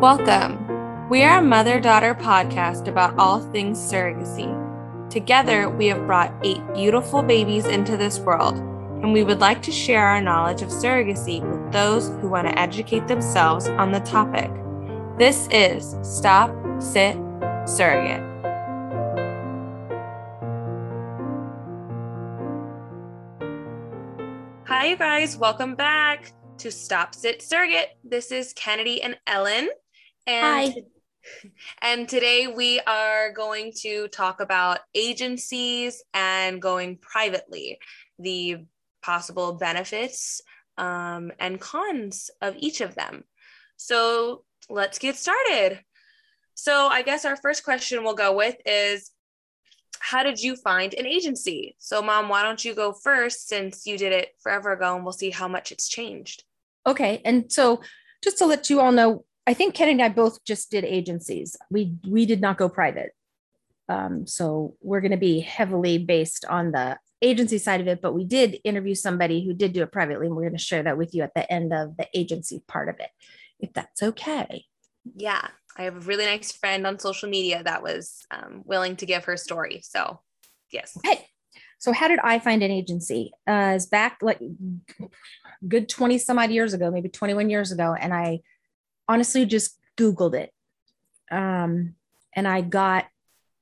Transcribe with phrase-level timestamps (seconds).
[0.00, 1.10] Welcome.
[1.10, 4.48] We are a mother daughter podcast about all things surrogacy.
[5.10, 9.70] Together, we have brought eight beautiful babies into this world, and we would like to
[9.70, 14.50] share our knowledge of surrogacy with those who want to educate themselves on the topic.
[15.18, 17.18] This is Stop, Sit,
[17.66, 18.22] Surrogate.
[24.66, 25.36] Hi, you guys.
[25.36, 27.98] Welcome back to Stop, Sit, Surrogate.
[28.02, 29.68] This is Kennedy and Ellen.
[30.26, 30.82] And, Hi.
[31.82, 37.78] and today we are going to talk about agencies and going privately,
[38.18, 38.58] the
[39.02, 40.40] possible benefits
[40.78, 43.24] um, and cons of each of them.
[43.76, 45.80] So let's get started.
[46.54, 49.10] So I guess our first question we'll go with is
[50.00, 51.76] how did you find an agency?
[51.78, 55.12] So, mom, why don't you go first since you did it forever ago and we'll
[55.12, 56.44] see how much it's changed.
[56.86, 57.20] Okay.
[57.24, 57.82] And so
[58.24, 61.56] just to let you all know, I think Ken and I both just did agencies.
[61.72, 63.10] We we did not go private.
[63.88, 68.14] Um, so we're going to be heavily based on the agency side of it, but
[68.14, 70.96] we did interview somebody who did do it privately, and we're going to share that
[70.96, 73.10] with you at the end of the agency part of it,
[73.58, 74.66] if that's okay.
[75.16, 79.06] Yeah, I have a really nice friend on social media that was um, willing to
[79.06, 79.80] give her story.
[79.82, 80.20] So,
[80.70, 80.96] yes.
[80.98, 81.26] Okay.
[81.80, 83.32] So how did I find an agency?
[83.48, 84.38] Uh, it's back like
[85.66, 87.96] good 20 some odd years ago, maybe 21 years ago.
[87.98, 88.42] And I
[89.10, 90.52] honestly just Googled it.
[91.32, 91.96] Um,
[92.34, 93.06] and I got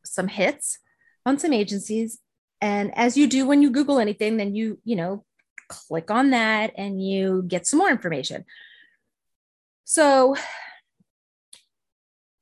[0.05, 0.79] some hits
[1.25, 2.19] on some agencies.
[2.61, 5.25] And as you do when you Google anything, then you, you know,
[5.69, 8.45] click on that and you get some more information.
[9.85, 10.37] So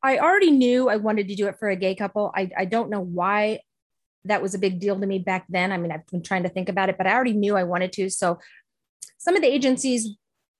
[0.03, 2.33] I already knew I wanted to do it for a gay couple.
[2.35, 3.61] I, I don't know why
[4.25, 5.71] that was a big deal to me back then.
[5.71, 7.93] I mean, I've been trying to think about it, but I already knew I wanted
[7.93, 8.11] to.
[8.11, 8.41] So
[9.19, 10.17] some of the agencies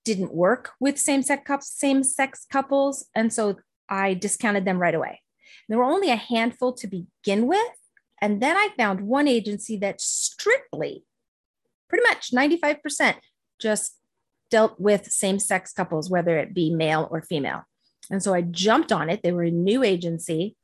[0.07, 3.57] didn't work with same sex couples, same sex couples, and so
[3.89, 5.21] I discounted them right away.
[5.69, 7.77] There were only a handful to begin with,
[8.23, 11.05] and then I found one agency that strictly,
[11.89, 13.17] pretty much 95%,
[13.61, 13.99] just
[14.49, 17.65] dealt with same sex couples, whether it be male or female.
[18.09, 19.25] And so I jumped on it.
[19.25, 20.57] They were a new agency,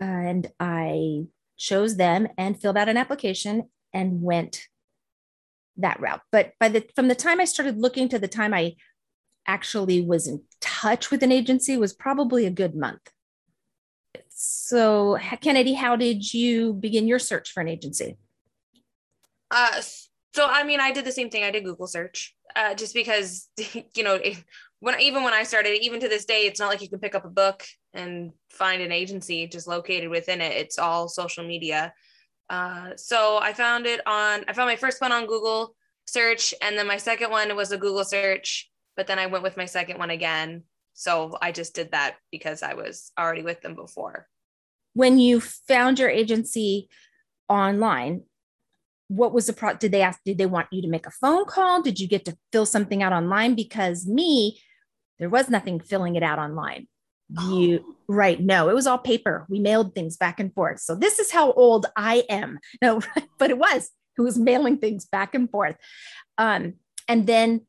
[0.00, 1.26] and I
[1.58, 4.62] chose them and filled out an application and went
[5.78, 6.20] that route.
[6.30, 8.74] But by the from the time I started looking to the time I
[9.46, 13.10] actually was in touch with an agency was probably a good month.
[14.28, 18.16] So Kennedy, how did you begin your search for an agency?
[19.50, 19.80] Uh,
[20.34, 21.44] so I mean, I did the same thing.
[21.44, 23.48] I did Google search, uh, just because
[23.94, 24.20] you know,
[24.80, 27.14] when even when I started, even to this day, it's not like you can pick
[27.14, 30.52] up a book and find an agency just located within it.
[30.52, 31.92] It's all social media.
[32.50, 35.74] Uh, so I found it on, I found my first one on Google
[36.06, 39.56] search, and then my second one was a Google search, but then I went with
[39.56, 40.62] my second one again.
[40.94, 44.26] So I just did that because I was already with them before.
[44.94, 46.88] When you found your agency
[47.48, 48.22] online,
[49.08, 49.74] what was the pro?
[49.74, 50.18] Did they ask?
[50.24, 51.82] Did they want you to make a phone call?
[51.82, 53.54] Did you get to fill something out online?
[53.54, 54.60] Because me,
[55.18, 56.88] there was nothing filling it out online.
[57.30, 57.94] You oh.
[58.08, 58.40] right?
[58.40, 59.46] No, it was all paper.
[59.48, 60.80] We mailed things back and forth.
[60.80, 62.58] So this is how old I am.
[62.82, 63.00] No,
[63.38, 63.90] but it was.
[64.16, 65.76] It was mailing things back and forth.
[66.38, 66.74] Um,
[67.06, 67.66] and then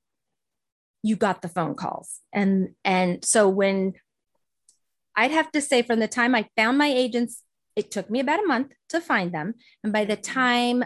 [1.03, 3.93] you got the phone calls, and and so when
[5.15, 7.43] I'd have to say, from the time I found my agents,
[7.75, 10.83] it took me about a month to find them, and by the time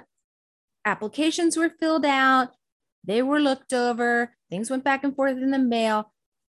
[0.86, 2.50] applications were filled out,
[3.04, 6.13] they were looked over, things went back and forth in the mail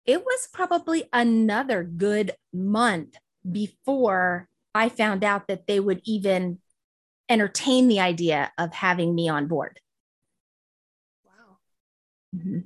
[0.07, 3.15] it was probably another good month
[3.49, 6.59] before I found out that they would even
[7.29, 9.81] entertain the idea of having me on board.
[11.25, 11.57] Wow.
[12.35, 12.59] Mm-hmm.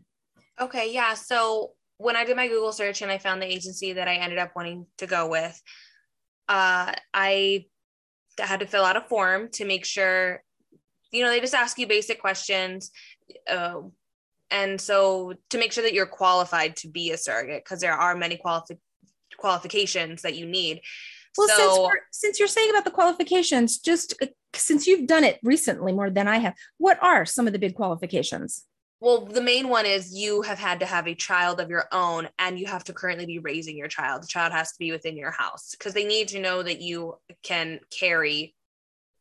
[0.63, 0.94] Okay.
[0.94, 1.16] Yeah.
[1.16, 4.38] So when I did my Google search and I found the agency that I ended
[4.38, 5.59] up wanting to go with,
[6.47, 7.66] uh, I
[8.40, 10.44] had to fill out a form to make sure,
[11.12, 12.91] you know, they just ask you basic questions.
[13.50, 13.81] Uh,
[14.51, 18.16] and so to make sure that you're qualified to be a surrogate because there are
[18.16, 18.78] many qualifi-
[19.37, 20.81] qualifications that you need.
[21.37, 25.23] Well so, since, we're, since you're saying about the qualifications just uh, since you've done
[25.23, 28.66] it recently more than i have what are some of the big qualifications?
[28.99, 32.28] Well the main one is you have had to have a child of your own
[32.37, 34.23] and you have to currently be raising your child.
[34.23, 37.16] The child has to be within your house because they need to know that you
[37.43, 38.53] can carry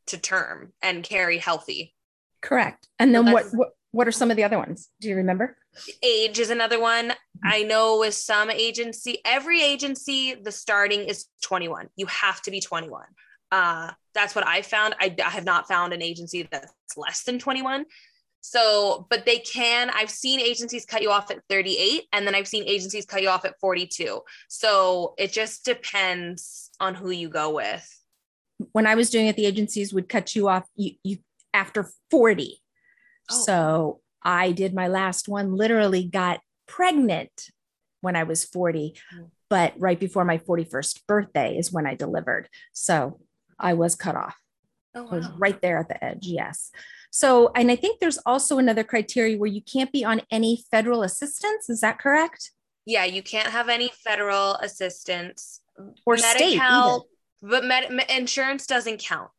[0.09, 1.95] to term and carry healthy.
[2.43, 2.89] Correct.
[2.99, 4.89] And then so what, what what are some of the other ones?
[5.01, 5.57] Do you remember?
[6.03, 7.13] Age is another one.
[7.45, 11.89] I know with some agency, every agency, the starting is 21.
[11.97, 13.03] You have to be 21.
[13.51, 14.95] Uh, that's what I found.
[15.01, 17.85] I, I have not found an agency that's less than 21.
[18.43, 22.49] So, but they can, I've seen agencies cut you off at 38 and then I've
[22.49, 24.21] seen agencies cut you off at 42.
[24.49, 27.87] So it just depends on who you go with.
[28.73, 31.19] When I was doing it, the agencies would cut you off you, you
[31.53, 32.61] after 40.
[33.31, 33.43] Oh.
[33.45, 37.51] So I did my last one, literally got pregnant
[38.01, 39.31] when I was 40, mm.
[39.49, 42.49] but right before my 41st birthday is when I delivered.
[42.73, 43.21] So
[43.59, 44.37] I was cut off.
[44.95, 45.09] Oh, wow.
[45.11, 46.27] I was right there at the edge.
[46.27, 46.71] Yes.
[47.11, 51.03] So, and I think there's also another criteria where you can't be on any federal
[51.03, 51.69] assistance.
[51.69, 52.53] Is that correct?
[52.87, 55.61] Yeah, you can't have any federal assistance
[56.07, 59.31] or Medi-Cal, state, but med- insurance doesn't count.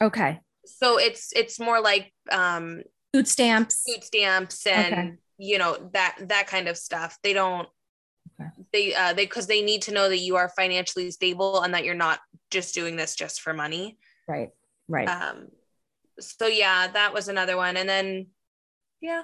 [0.00, 0.40] Okay.
[0.66, 2.82] So it's it's more like um,
[3.14, 5.12] food stamps, food stamps, and okay.
[5.38, 7.18] you know that that kind of stuff.
[7.22, 7.68] They don't.
[8.40, 8.50] Okay.
[8.72, 11.84] They uh they because they need to know that you are financially stable and that
[11.84, 12.18] you're not
[12.50, 13.98] just doing this just for money.
[14.26, 14.50] Right.
[14.88, 15.08] Right.
[15.08, 15.48] Um,
[16.18, 17.76] so yeah, that was another one.
[17.76, 18.26] And then
[19.00, 19.22] yeah.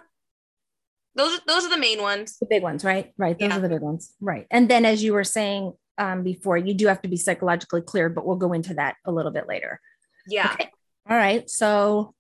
[1.17, 2.39] Those those are the main ones.
[2.39, 3.13] The big ones, right?
[3.19, 3.37] Right.
[3.37, 3.57] Those yeah.
[3.57, 4.15] are the big ones.
[4.21, 4.47] Right.
[4.53, 8.09] And then as you were saying um, before, you do have to be psychologically clear,
[8.09, 9.81] but we'll go into that a little bit later.
[10.29, 10.53] Yeah.
[10.53, 10.71] Okay.
[11.09, 11.51] All right.
[11.51, 12.15] So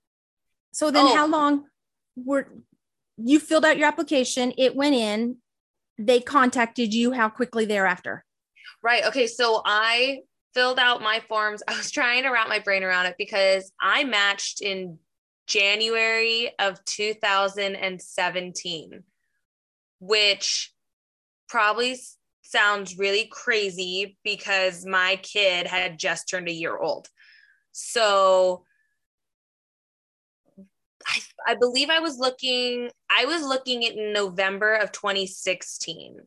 [0.72, 1.14] so then oh.
[1.14, 1.64] how long
[2.16, 2.48] were
[3.16, 5.36] you filled out your application, it went in,
[5.98, 8.24] they contacted you how quickly thereafter?
[8.82, 9.04] Right.
[9.04, 9.26] Okay.
[9.26, 10.20] So I
[10.54, 11.62] filled out my forms.
[11.68, 14.98] I was trying to wrap my brain around it because I matched in
[15.46, 19.02] January of 2017,
[19.98, 20.72] which
[21.48, 21.98] probably
[22.42, 27.08] sounds really crazy because my kid had just turned a year old.
[27.72, 28.64] So
[31.10, 36.18] I, I believe I was looking, I was looking at November of 2016.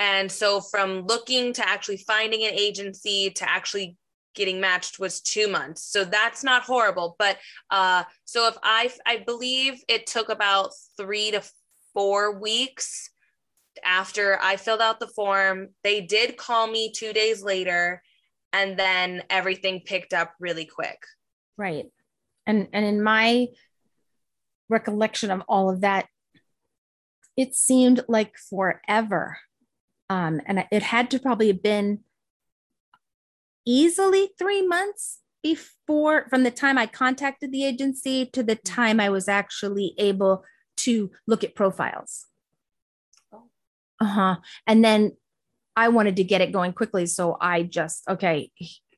[0.00, 3.96] And so from looking to actually finding an agency to actually
[4.34, 5.82] getting matched was two months.
[5.82, 7.16] So that's not horrible.
[7.18, 7.38] But
[7.70, 11.42] uh, so if I, I believe it took about three to
[11.92, 13.10] four weeks
[13.84, 15.68] after I filled out the form.
[15.82, 18.02] They did call me two days later,
[18.52, 20.98] and then everything picked up really quick.
[21.56, 21.86] Right.
[22.46, 23.48] And and in my
[24.68, 26.06] recollection of all of that,
[27.36, 29.38] it seemed like forever
[30.10, 32.00] um, and it had to probably have been
[33.66, 39.10] easily three months before from the time I contacted the agency to the time I
[39.10, 40.44] was actually able
[40.78, 42.26] to look at profiles.
[43.32, 43.44] Oh.
[44.00, 44.36] Uh huh.
[44.66, 45.12] And then
[45.76, 47.06] I wanted to get it going quickly.
[47.06, 48.50] So I just, okay,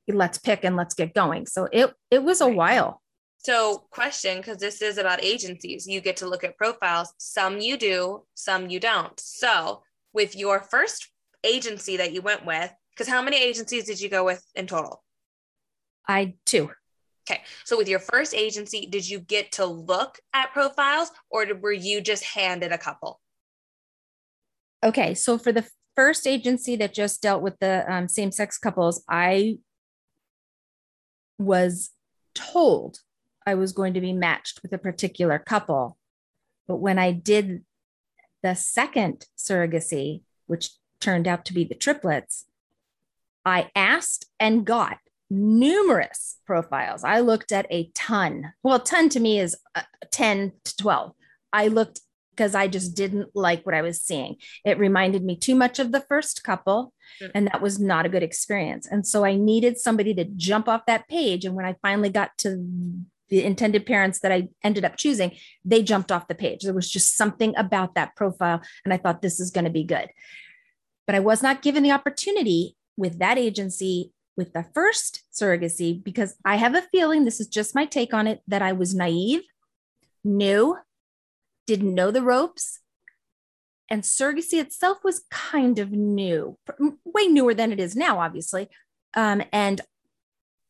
[0.09, 1.47] let's pick and let's get going.
[1.47, 2.57] So it, it was a right.
[2.57, 3.03] while.
[3.43, 7.13] So, question because this is about agencies, you get to look at profiles.
[7.19, 9.19] Some you do, some you don't.
[9.19, 9.83] So,
[10.13, 11.09] with your first
[11.43, 15.03] agency that you went with, because how many agencies did you go with in total?
[16.07, 16.71] I two.
[17.31, 17.43] Okay.
[17.65, 22.01] So with your first agency, did you get to look at profiles or were you
[22.01, 23.21] just handed a couple?
[24.85, 25.15] Okay.
[25.15, 29.59] So for the first agency that just dealt with the um, same sex couples, I
[31.39, 31.91] was
[32.35, 32.99] told
[33.47, 35.97] I was going to be matched with a particular couple.
[36.69, 37.65] But when I did
[38.43, 40.71] the second surrogacy, which
[41.01, 42.47] turned out to be the triplets,
[43.45, 44.99] I asked and got
[45.31, 47.05] numerous profiles.
[47.05, 48.53] I looked at a ton.
[48.63, 51.13] Well, a ton to me is uh, 10 to 12.
[51.53, 52.01] I looked
[52.31, 54.37] because I just didn't like what I was seeing.
[54.65, 56.95] It reminded me too much of the first couple,
[57.35, 58.87] and that was not a good experience.
[58.87, 61.45] And so I needed somebody to jump off that page.
[61.45, 62.67] And when I finally got to
[63.31, 65.33] the intended parents that I ended up choosing,
[65.65, 66.63] they jumped off the page.
[66.63, 68.61] There was just something about that profile.
[68.85, 70.09] And I thought this is going to be good.
[71.07, 76.35] But I was not given the opportunity with that agency with the first surrogacy because
[76.45, 79.43] I have a feeling this is just my take on it that I was naive,
[80.25, 80.79] new,
[81.67, 82.81] didn't know the ropes.
[83.91, 86.57] And surrogacy itself was kind of new,
[87.05, 88.69] way newer than it is now, obviously.
[89.15, 89.83] Um, and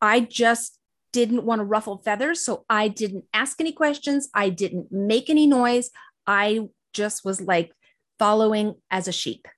[0.01, 0.80] I just
[1.13, 2.45] didn't want to ruffle feathers.
[2.45, 4.29] So I didn't ask any questions.
[4.35, 5.91] I didn't make any noise.
[6.27, 7.73] I just was like
[8.19, 9.49] following as a sheep.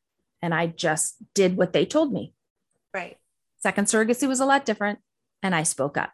[0.41, 2.35] And I just did what they told me.
[2.93, 3.17] Right.
[3.59, 4.99] Second surrogacy was a lot different.
[5.43, 6.13] And I spoke up.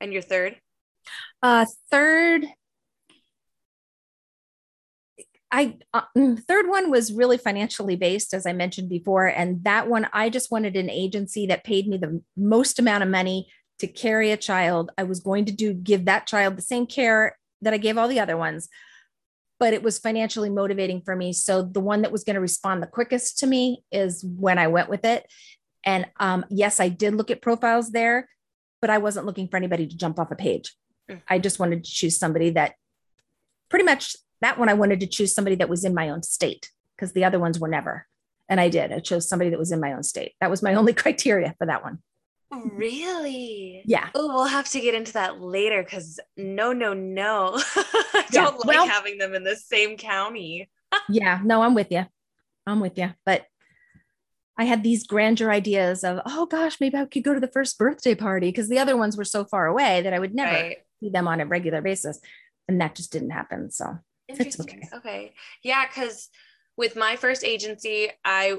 [0.00, 0.56] And your third?
[1.42, 2.46] Uh, third,
[5.52, 9.86] I uh, mm, third one was really financially based, as I mentioned before, and that
[9.86, 13.48] one I just wanted an agency that paid me the most amount of money
[13.82, 14.92] to carry a child.
[14.96, 18.06] I was going to do give that child the same care that I gave all
[18.06, 18.68] the other ones,
[19.58, 21.32] but it was financially motivating for me.
[21.32, 24.68] So the one that was going to respond the quickest to me is when I
[24.68, 25.26] went with it.
[25.84, 28.28] And um, yes, I did look at profiles there,
[28.80, 30.72] but I wasn't looking for anybody to jump off a page.
[31.10, 31.22] Mm.
[31.28, 32.74] I just wanted to choose somebody that
[33.68, 36.70] pretty much that one I wanted to choose somebody that was in my own state
[36.96, 38.06] because the other ones were never.
[38.48, 38.92] And I did.
[38.92, 40.34] I chose somebody that was in my own state.
[40.40, 41.98] That was my only criteria for that one.
[42.52, 43.82] Really?
[43.86, 44.10] Yeah.
[44.14, 47.52] Oh, we'll have to get into that later because no, no, no.
[47.76, 48.44] I yeah.
[48.44, 50.70] don't like well, having them in the same county.
[51.08, 52.04] yeah, no, I'm with you.
[52.66, 53.14] I'm with you.
[53.24, 53.46] But
[54.58, 57.78] I had these grandeur ideas of, oh gosh, maybe I could go to the first
[57.78, 60.76] birthday party because the other ones were so far away that I would never right.
[61.00, 62.20] see them on a regular basis.
[62.68, 63.70] And that just didn't happen.
[63.70, 64.88] So it's okay.
[64.94, 65.34] Okay.
[65.64, 65.84] Yeah.
[65.86, 66.28] Cause
[66.76, 68.58] with my first agency, I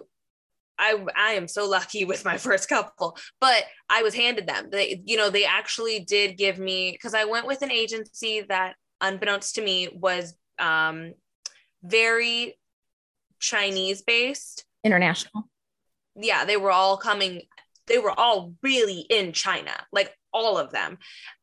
[0.78, 4.70] I I am so lucky with my first couple, but I was handed them.
[4.72, 8.76] They, you know, they actually did give me because I went with an agency that,
[9.02, 11.14] unbeknownst to me, was um,
[11.84, 12.58] very
[13.40, 15.50] Chinese based, international.
[16.16, 17.44] Yeah, they were all coming.
[17.88, 20.98] They were all really in China, like all of them,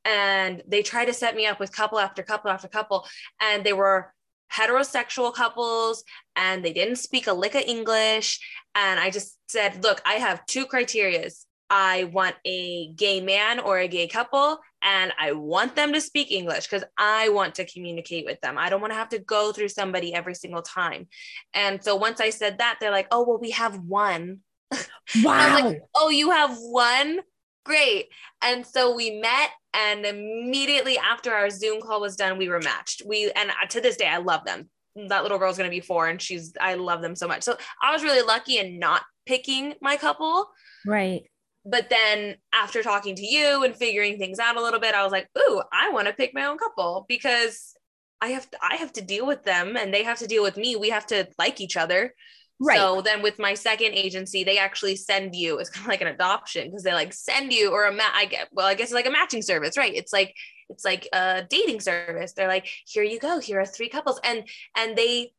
[0.04, 3.06] and they tried to set me up with couple after couple after couple,
[3.40, 4.12] and they were
[4.54, 6.04] heterosexual couples
[6.36, 8.40] and they didn't speak a lick of English.
[8.74, 11.44] And I just said, look, I have two criterias.
[11.70, 16.32] I want a gay man or a gay couple, and I want them to speak
[16.32, 18.58] English because I want to communicate with them.
[18.58, 21.06] I don't want to have to go through somebody every single time.
[21.54, 24.40] And so once I said that, they're like, oh, well, we have one.
[25.24, 25.58] Wow.
[25.60, 27.18] like, oh, you have one?
[27.64, 28.08] Great.
[28.42, 33.02] And so we met and immediately after our zoom call was done we were matched.
[33.06, 34.68] We and to this day i love them.
[35.08, 37.42] That little girl's going to be four and she's i love them so much.
[37.42, 40.48] So i was really lucky in not picking my couple.
[40.86, 41.22] Right.
[41.64, 45.12] But then after talking to you and figuring things out a little bit i was
[45.12, 47.74] like ooh i want to pick my own couple because
[48.22, 50.56] i have to, i have to deal with them and they have to deal with
[50.56, 50.76] me.
[50.76, 52.14] We have to like each other
[52.62, 52.76] Right.
[52.76, 56.08] So then with my second agency, they actually send you, it's kind of like an
[56.08, 58.94] adoption because they like send you or a ma- I get, well, I guess it's
[58.94, 59.94] like a matching service, right?
[59.94, 60.34] It's like,
[60.68, 62.34] it's like a dating service.
[62.34, 63.40] They're like, here you go.
[63.40, 64.20] Here are three couples.
[64.22, 65.32] And, and they,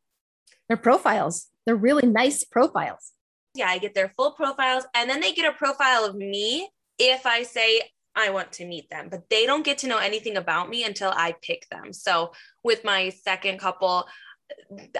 [0.67, 3.11] their profiles, they're really nice profiles.
[3.53, 3.67] Yeah.
[3.67, 7.43] I get their full profiles and then they get a profile of me if I
[7.43, 7.81] say
[8.15, 11.11] I want to meet them, but they don't get to know anything about me until
[11.15, 11.93] I pick them.
[11.93, 12.31] So
[12.63, 14.07] with my second couple,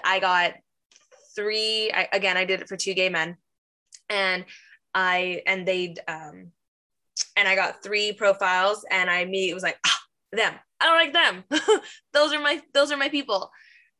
[0.05, 0.53] I got
[1.35, 3.37] three I, again i did it for two gay men.
[4.09, 4.45] And
[4.93, 6.51] i and they um
[7.35, 9.99] and i got three profiles and i immediately was like ah,
[10.31, 10.53] them.
[10.79, 11.81] I don't like them.
[12.13, 13.51] Those are my those are my people.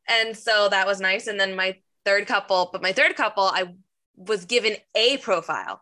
[0.08, 1.28] And so that was nice.
[1.28, 3.66] And then my third couple but my third couple i
[4.16, 5.82] was given a profile.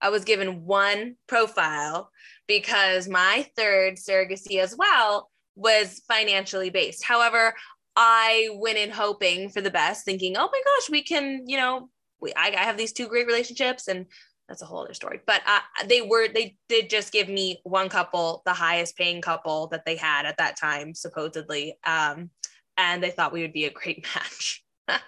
[0.00, 2.10] I was given one profile
[2.48, 7.04] because my third surrogacy as well was financially based.
[7.04, 7.54] However
[7.96, 11.88] I went in hoping for the best, thinking, oh my gosh, we can, you know,
[12.20, 14.06] we, I, I have these two great relationships and
[14.48, 15.20] that's a whole other story.
[15.26, 19.68] But uh, they were, they did just give me one couple, the highest paying couple
[19.68, 21.78] that they had at that time, supposedly.
[21.84, 22.30] Um,
[22.76, 24.64] and they thought we would be a great match.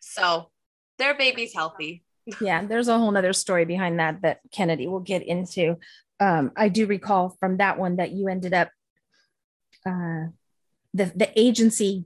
[0.00, 0.50] so
[0.98, 2.04] their baby's healthy.
[2.40, 5.78] yeah, there's a whole nother story behind that that Kennedy will get into.
[6.20, 8.70] Um, I do recall from that one that you ended up
[9.86, 10.26] uh,
[10.94, 12.04] the, the agency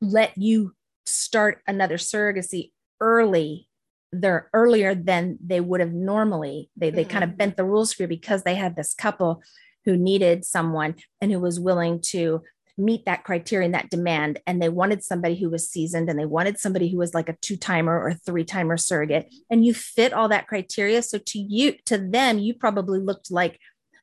[0.00, 0.74] let you
[1.06, 3.68] start another surrogacy early
[4.12, 6.70] they're earlier than they would have normally.
[6.76, 7.10] They, they mm-hmm.
[7.10, 9.42] kind of bent the rules for you because they had this couple
[9.84, 12.42] who needed someone and who was willing to
[12.76, 14.40] meet that criteria and that demand.
[14.46, 17.36] And they wanted somebody who was seasoned and they wanted somebody who was like a
[17.40, 19.32] two timer or three timer surrogate.
[19.50, 21.02] And you fit all that criteria.
[21.02, 23.58] So to you to them you probably looked like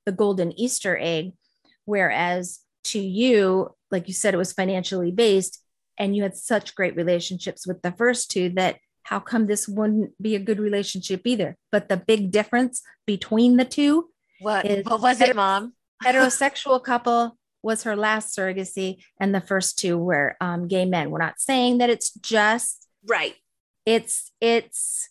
[0.06, 1.32] the golden easter egg.
[1.86, 5.64] Whereas to you like you said, it was financially based,
[5.98, 10.20] and you had such great relationships with the first two that how come this wouldn't
[10.22, 11.56] be a good relationship either?
[11.72, 15.74] But the big difference between the two what what was it, mom?
[16.04, 21.10] heterosexual couple was her last surrogacy, and the first two were um, gay men.
[21.10, 23.36] We're not saying that it's just right.
[23.86, 25.10] It's it's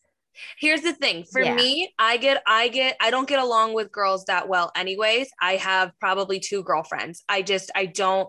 [0.59, 1.55] Here's the thing for yeah.
[1.55, 5.29] me, I get, I get, I don't get along with girls that well, anyways.
[5.41, 7.25] I have probably two girlfriends.
[7.29, 8.29] I just, I don't,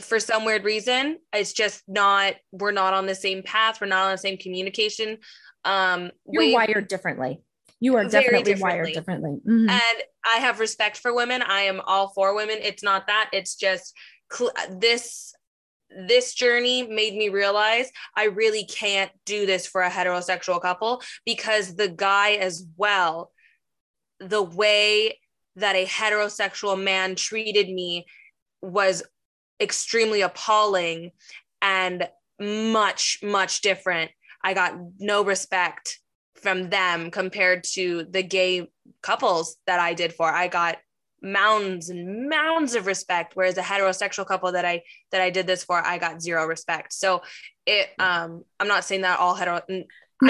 [0.00, 4.06] for some weird reason it's just not we're not on the same path we're not
[4.06, 5.18] on the same communication
[5.64, 7.40] um you're way, wired differently
[7.80, 8.62] you are definitely differently.
[8.62, 9.68] wired differently mm-hmm.
[9.68, 13.54] and i have respect for women i am all for women it's not that it's
[13.54, 13.94] just
[14.32, 15.32] cl- this
[15.90, 21.74] this journey made me realize I really can't do this for a heterosexual couple because
[21.74, 23.32] the guy as well
[24.20, 25.18] the way
[25.56, 28.06] that a heterosexual man treated me
[28.62, 29.02] was
[29.60, 31.10] extremely appalling
[31.62, 32.08] and
[32.40, 34.10] much, much different.
[34.42, 35.98] I got no respect
[36.36, 38.68] from them compared to the gay
[39.02, 40.30] couples that I did for.
[40.30, 40.78] I got
[41.22, 45.64] mounds and mounds of respect whereas a heterosexual couple that i that i did this
[45.64, 46.92] for i got zero respect.
[46.92, 47.22] So
[47.66, 49.84] it um i'm not saying that all hetero no.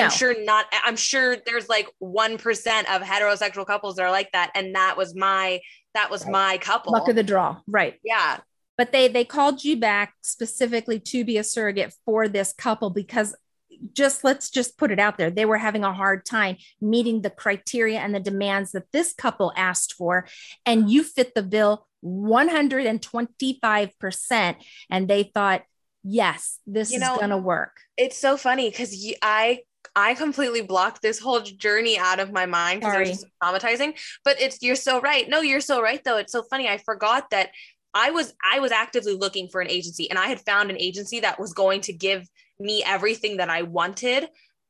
[0.04, 2.36] i'm sure not i'm sure there's like 1%
[2.94, 5.60] of heterosexual couples that are like that and that was my
[5.98, 6.92] that was my couple.
[6.92, 7.60] Luck of the draw.
[7.66, 7.94] Right.
[8.04, 8.38] Yeah.
[8.76, 13.34] But they they called you back specifically to be a surrogate for this couple because
[13.92, 17.30] just let's just put it out there they were having a hard time meeting the
[17.30, 20.26] criteria and the demands that this couple asked for
[20.66, 24.56] and you fit the bill 125%
[24.90, 25.64] and they thought
[26.04, 29.58] yes this you is going to work it's so funny because i
[29.96, 33.98] I completely blocked this whole journey out of my mind because it was traumatizing.
[34.24, 35.28] But it's you're so right.
[35.28, 36.18] No, you're so right though.
[36.18, 36.68] It's so funny.
[36.68, 37.50] I forgot that
[37.94, 41.20] I was I was actively looking for an agency and I had found an agency
[41.20, 42.28] that was going to give
[42.60, 44.28] me everything that I wanted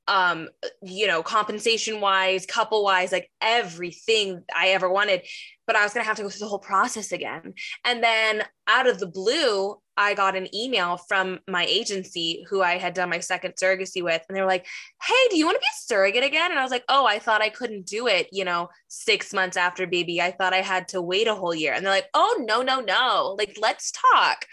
[0.08, 0.48] um
[0.82, 5.20] you know compensation wise couple wise like everything i ever wanted
[5.68, 8.42] but i was going to have to go through the whole process again and then
[8.66, 13.10] out of the blue I got an email from my agency who I had done
[13.10, 14.22] my second surrogacy with.
[14.28, 14.64] And they were like,
[15.02, 16.52] Hey, do you want to be a surrogate again?
[16.52, 19.56] And I was like, Oh, I thought I couldn't do it, you know, six months
[19.56, 20.22] after baby.
[20.22, 21.74] I thought I had to wait a whole year.
[21.74, 23.34] And they're like, Oh, no, no, no.
[23.36, 24.46] Like, let's talk.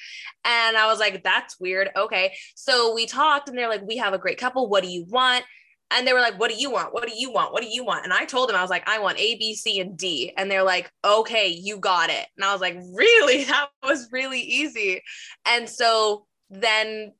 [0.43, 1.89] And I was like, That's weird.
[1.95, 2.33] Okay.
[2.55, 4.67] So we talked and they're like, We have a great couple.
[4.67, 5.45] What do you want?
[5.91, 6.93] And they were like, What do you want?
[6.93, 7.53] What do you want?
[7.53, 8.03] What do you want?
[8.03, 10.33] And I told them, I was like, I want A, B, C, and D.
[10.35, 12.25] And they're like, Okay, you got it.
[12.35, 13.45] And I was like, Really?
[13.55, 15.01] That was really easy.
[15.45, 17.13] And so then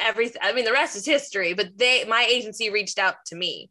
[0.00, 3.70] everything, I mean, the rest is history, but they, my agency reached out to me.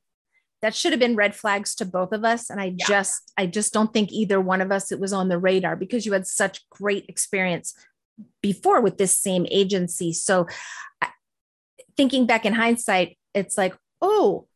[0.62, 2.50] That should have been red flags to both of us.
[2.50, 2.86] And I yeah.
[2.88, 6.06] just, I just don't think either one of us it was on the radar because
[6.06, 7.74] you had such great experience
[8.42, 10.14] before with this same agency.
[10.14, 10.48] So
[11.98, 14.48] thinking back in hindsight, it's like, oh,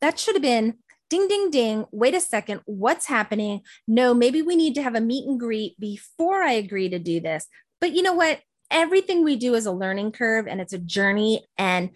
[0.00, 0.78] that should have been
[1.12, 1.84] ding, ding, ding.
[1.92, 2.62] Wait a second.
[2.64, 3.60] What's happening?
[3.86, 7.20] No, maybe we need to have a meet and greet before I agree to do
[7.20, 7.46] this.
[7.82, 8.40] But you know what?
[8.70, 11.46] Everything we do is a learning curve and it's a journey.
[11.58, 11.90] And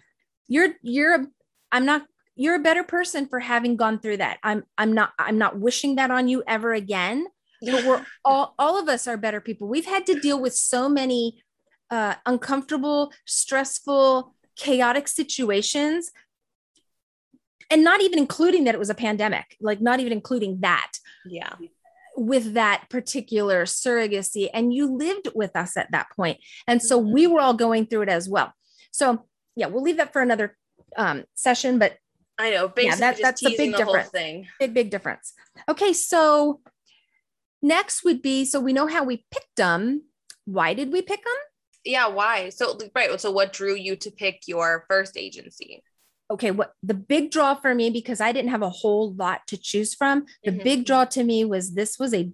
[0.47, 1.25] you're, you're, a,
[1.71, 2.03] I'm not,
[2.35, 4.37] you're a better person for having gone through that.
[4.43, 7.25] I'm, I'm not, I'm not wishing that on you ever again.
[7.59, 9.67] But we're all, all of us are better people.
[9.67, 11.43] We've had to deal with so many
[11.89, 16.11] uh, uncomfortable, stressful, chaotic situations
[17.69, 20.93] and not even including that it was a pandemic like not even including that.
[21.25, 21.53] Yeah.
[22.15, 27.23] With that particular surrogacy and you lived with us at that point and so we
[27.23, 27.33] mm-hmm.
[27.33, 28.53] were all going through it as well.
[28.91, 29.25] So
[29.55, 30.55] yeah we'll leave that for another
[30.95, 31.97] um, session but
[32.39, 34.09] i know yeah, that, that's a big difference.
[34.09, 34.47] thing.
[34.59, 35.33] Big big difference.
[35.69, 36.61] Okay so
[37.61, 40.03] next would be so we know how we picked them
[40.45, 41.33] why did we pick them
[41.83, 42.49] yeah why?
[42.49, 45.83] So right so what drew you to pick your first agency
[46.29, 49.57] okay what the big draw for me because i didn't have a whole lot to
[49.57, 50.63] choose from the mm-hmm.
[50.63, 52.31] big draw to me was this was a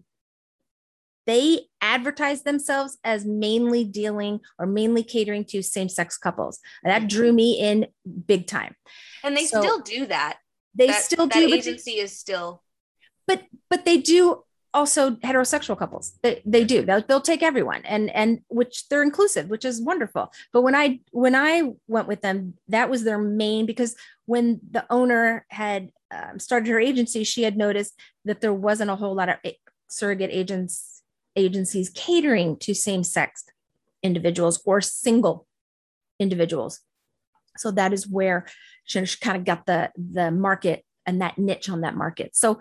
[1.25, 6.59] they advertised themselves as mainly dealing or mainly catering to same-sex couples.
[6.83, 7.87] And that drew me in
[8.27, 8.75] big time.
[9.23, 10.39] And they so still do that.
[10.75, 12.61] they that, still that do agency is still
[13.27, 16.17] but but they do also heterosexual couples.
[16.23, 16.83] They, they do.
[16.83, 20.31] They'll, they'll take everyone and and which they're inclusive which is wonderful.
[20.51, 24.85] But when i when i went with them that was their main because when the
[24.89, 27.93] owner had um, started her agency she had noticed
[28.25, 29.37] that there wasn't a whole lot of
[29.89, 31.01] surrogate agents
[31.35, 33.43] agencies catering to same-sex
[34.03, 35.47] individuals or single
[36.19, 36.81] individuals.
[37.57, 38.45] So that is where
[38.85, 42.35] she kind of got the the market and that niche on that market.
[42.35, 42.59] So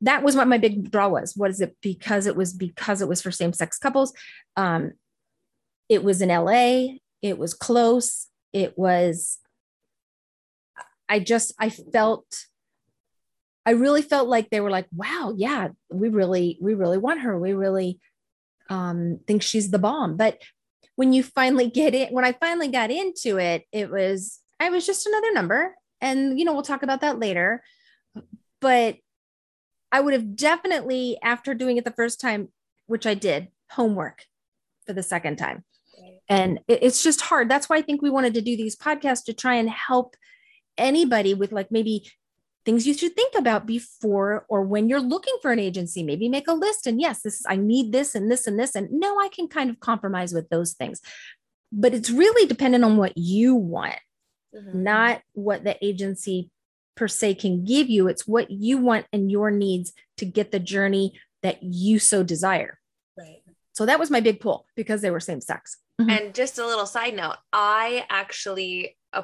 [0.00, 1.36] that was what my big draw was.
[1.36, 1.76] What is it?
[1.80, 4.12] Because it was because it was for same sex couples.
[4.56, 4.92] Um,
[5.88, 6.96] it was in LA.
[7.22, 8.28] It was close.
[8.52, 9.38] It was.
[11.08, 12.46] I just I felt.
[13.66, 17.38] I really felt like they were like, wow, yeah, we really, we really want her.
[17.38, 17.98] We really
[18.68, 20.18] um, think she's the bomb.
[20.18, 20.36] But
[20.96, 24.86] when you finally get it, when I finally got into it, it was I was
[24.86, 25.74] just another number.
[26.00, 27.62] And you know, we'll talk about that later
[28.60, 28.96] but
[29.92, 32.48] I would have definitely, after doing it the first time,
[32.86, 34.24] which I did, homework
[34.86, 35.64] for the second time.
[36.28, 37.50] And it's just hard.
[37.50, 40.16] That's why I think we wanted to do these podcasts to try and help
[40.78, 42.10] anybody with like maybe
[42.64, 46.48] things you should think about before or when you're looking for an agency maybe make
[46.48, 49.20] a list and yes this is i need this and this and this and no
[49.20, 51.00] i can kind of compromise with those things
[51.70, 53.98] but it's really dependent on what you want
[54.54, 54.82] mm-hmm.
[54.82, 56.50] not what the agency
[56.96, 58.08] per se can give you.
[58.08, 62.78] It's what you want and your needs to get the journey that you so desire.
[63.18, 63.42] Right.
[63.72, 65.78] So that was my big pull because they were same sex.
[66.00, 66.10] Mm-hmm.
[66.10, 69.22] And just a little side note, I actually uh,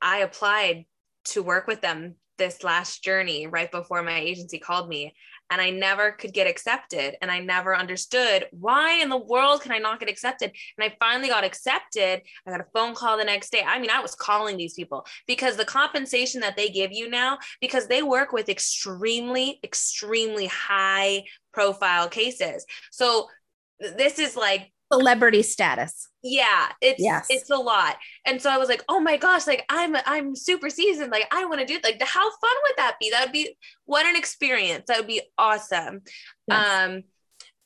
[0.00, 0.86] I applied
[1.26, 5.14] to work with them this last journey right before my agency called me
[5.50, 7.16] and I never could get accepted.
[7.20, 10.52] And I never understood why in the world can I not get accepted?
[10.76, 12.22] And I finally got accepted.
[12.46, 13.62] I got a phone call the next day.
[13.66, 17.38] I mean, I was calling these people because the compensation that they give you now,
[17.60, 22.66] because they work with extremely, extremely high profile cases.
[22.90, 23.28] So
[23.80, 26.08] this is like celebrity status.
[26.22, 27.26] Yeah, it's yes.
[27.30, 27.96] it's a lot.
[28.26, 31.10] And so I was like, "Oh my gosh, like I'm I'm super seasoned.
[31.10, 33.10] Like I want to do like how fun would that be?
[33.10, 34.84] That would be what an experience.
[34.88, 36.02] That would be awesome."
[36.46, 36.88] Yes.
[36.90, 37.02] Um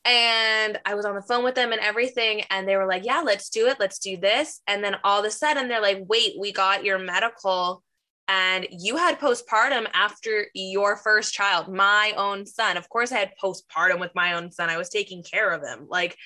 [0.05, 3.21] and I was on the phone with them and everything and they were like, "Yeah,
[3.21, 3.79] let's do it.
[3.81, 6.99] Let's do this." And then all of a sudden they're like, "Wait, we got your
[6.99, 7.83] medical
[8.29, 12.77] and you had postpartum after your first child, my own son.
[12.77, 14.71] Of course, I had postpartum with my own son.
[14.71, 15.87] I was taking care of him.
[15.89, 16.17] Like,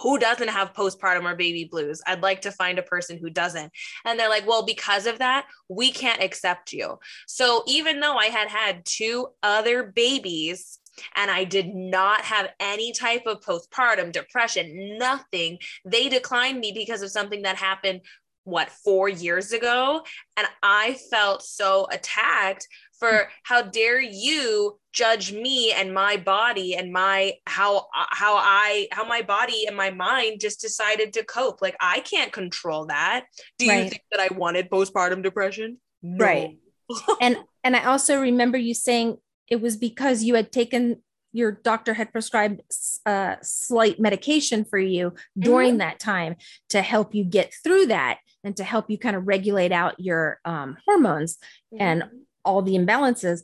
[0.00, 2.02] who doesn't have postpartum or baby blues?
[2.06, 3.72] I'd like to find a person who doesn't.
[4.04, 6.98] And they're like, well, because of that, we can't accept you.
[7.26, 10.78] So even though I had had two other babies,
[11.16, 15.58] and I did not have any type of postpartum depression, nothing.
[15.84, 18.02] They declined me because of something that happened
[18.44, 20.02] what four years ago
[20.36, 22.68] and i felt so attacked
[23.00, 29.04] for how dare you judge me and my body and my how how i how
[29.04, 33.26] my body and my mind just decided to cope like i can't control that
[33.58, 33.84] do right.
[33.84, 36.24] you think that i wanted postpartum depression no.
[36.24, 36.56] right
[37.20, 41.02] and and i also remember you saying it was because you had taken
[41.32, 42.60] your doctor had prescribed
[43.06, 45.78] uh, slight medication for you during mm-hmm.
[45.78, 46.36] that time
[46.68, 50.38] to help you get through that and to help you kind of regulate out your
[50.44, 51.38] um, hormones
[51.74, 51.82] mm-hmm.
[51.82, 52.04] and
[52.44, 53.42] all the imbalances.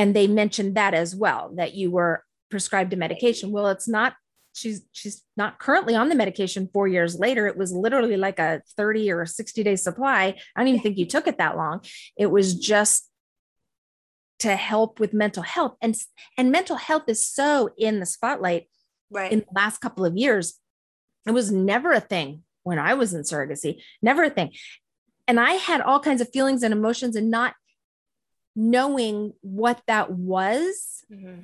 [0.00, 3.52] And they mentioned that as well, that you were prescribed a medication.
[3.52, 4.14] Well, it's not,
[4.54, 7.46] she's, she's not currently on the medication four years later.
[7.46, 10.38] It was literally like a 30 or a 60 day supply.
[10.56, 11.82] I don't even think you took it that long.
[12.16, 13.10] It was just
[14.38, 15.94] to help with mental health and
[16.38, 18.68] and mental health is so in the spotlight
[19.10, 20.54] right in the last couple of years
[21.26, 24.50] it was never a thing when i was in surrogacy never a thing
[25.28, 27.52] and i had all kinds of feelings and emotions and not
[28.54, 31.04] knowing what that was.
[31.10, 31.42] Mm-hmm.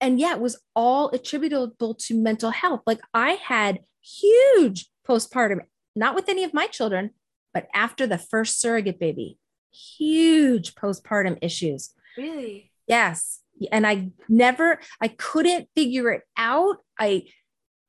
[0.00, 2.82] And yeah, it was all attributable to mental health.
[2.86, 5.60] Like I had huge postpartum,
[5.96, 7.10] not with any of my children,
[7.52, 9.38] but after the first surrogate baby,
[9.72, 11.94] huge postpartum issues.
[12.16, 12.70] Really?
[12.86, 13.40] Yes.
[13.70, 16.78] And I never, I couldn't figure it out.
[16.98, 17.28] I,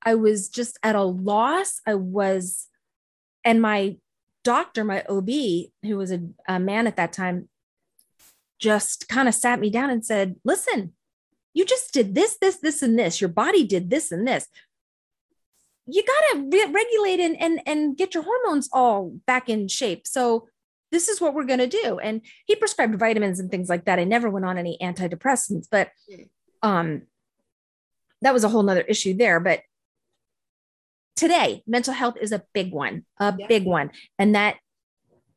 [0.03, 1.81] I was just at a loss.
[1.85, 2.67] I was,
[3.43, 3.97] and my
[4.43, 5.29] doctor, my OB,
[5.83, 7.49] who was a, a man at that time,
[8.59, 10.93] just kind of sat me down and said, listen,
[11.53, 13.21] you just did this, this, this, and this.
[13.21, 14.47] Your body did this and this.
[15.87, 20.07] You got to re- regulate and, and, and get your hormones all back in shape.
[20.07, 20.47] So
[20.91, 21.99] this is what we're going to do.
[21.99, 23.99] And he prescribed vitamins and things like that.
[23.99, 25.89] I never went on any antidepressants, but
[26.61, 27.03] um,
[28.21, 29.39] that was a whole nother issue there.
[29.39, 29.61] But
[31.15, 33.47] today, mental health is a big one, a yeah.
[33.47, 33.91] big one.
[34.17, 34.57] And that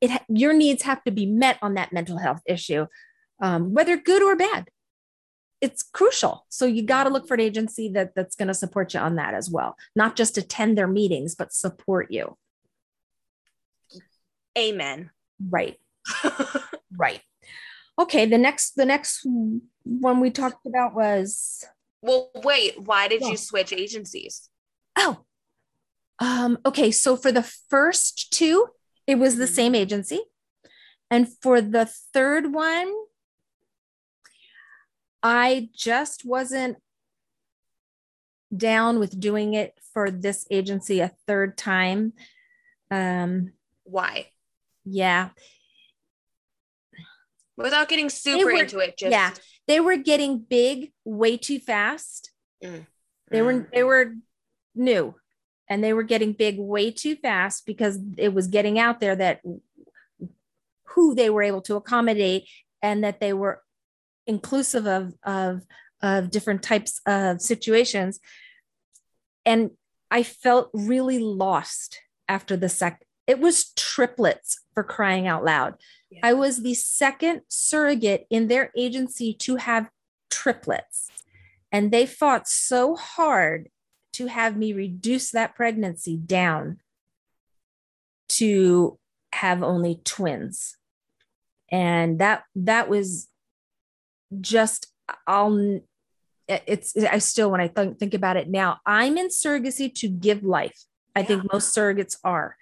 [0.00, 2.86] it your needs have to be met on that mental health issue
[3.40, 4.68] um, whether good or bad.
[5.60, 6.46] It's crucial.
[6.48, 9.16] So you got to look for an agency that that's going to support you on
[9.16, 12.36] that as well, not just attend their meetings, but support you.
[14.56, 15.10] Amen.
[15.50, 15.76] Right.
[16.96, 17.20] right.
[17.98, 18.26] Okay.
[18.26, 19.26] The next, the next
[19.84, 21.64] one we talked about was.
[22.02, 22.80] Well, wait.
[22.80, 24.48] Why did you switch agencies?
[24.96, 25.24] Oh.
[26.20, 26.92] Um, okay.
[26.92, 28.68] So for the first two,
[29.08, 29.54] it was the mm-hmm.
[29.54, 30.20] same agency.
[31.10, 32.92] And for the third one,
[35.22, 36.78] I just wasn't
[38.56, 42.12] down with doing it for this agency a third time.
[42.90, 43.52] Um,
[43.84, 44.28] Why?
[44.84, 45.30] Yeah.
[47.56, 49.32] Without getting super were, into it, just yeah,
[49.66, 52.30] they were getting big way too fast.
[52.64, 52.86] Mm.
[53.30, 53.72] They were mm.
[53.72, 54.14] they were
[54.76, 55.16] new,
[55.68, 59.40] and they were getting big way too fast because it was getting out there that
[60.84, 62.48] who they were able to accommodate
[62.80, 63.60] and that they were
[64.28, 65.66] inclusive of, of,
[66.00, 68.20] of different types of situations.
[69.44, 69.72] And
[70.10, 73.04] I felt really lost after the sec.
[73.26, 75.74] It was triplets for crying out loud.
[76.10, 76.20] Yeah.
[76.22, 79.90] I was the second surrogate in their agency to have
[80.30, 81.08] triplets.
[81.72, 83.68] And they fought so hard
[84.14, 86.78] to have me reduce that pregnancy down
[88.28, 88.98] to
[89.32, 90.76] have only twins.
[91.70, 93.28] And that that was
[94.40, 94.86] just
[95.26, 95.80] I'll
[96.48, 100.42] it's I still when I think think about it now, I'm in surrogacy to give
[100.42, 100.84] life.
[101.14, 101.26] I yeah.
[101.26, 102.56] think most surrogates are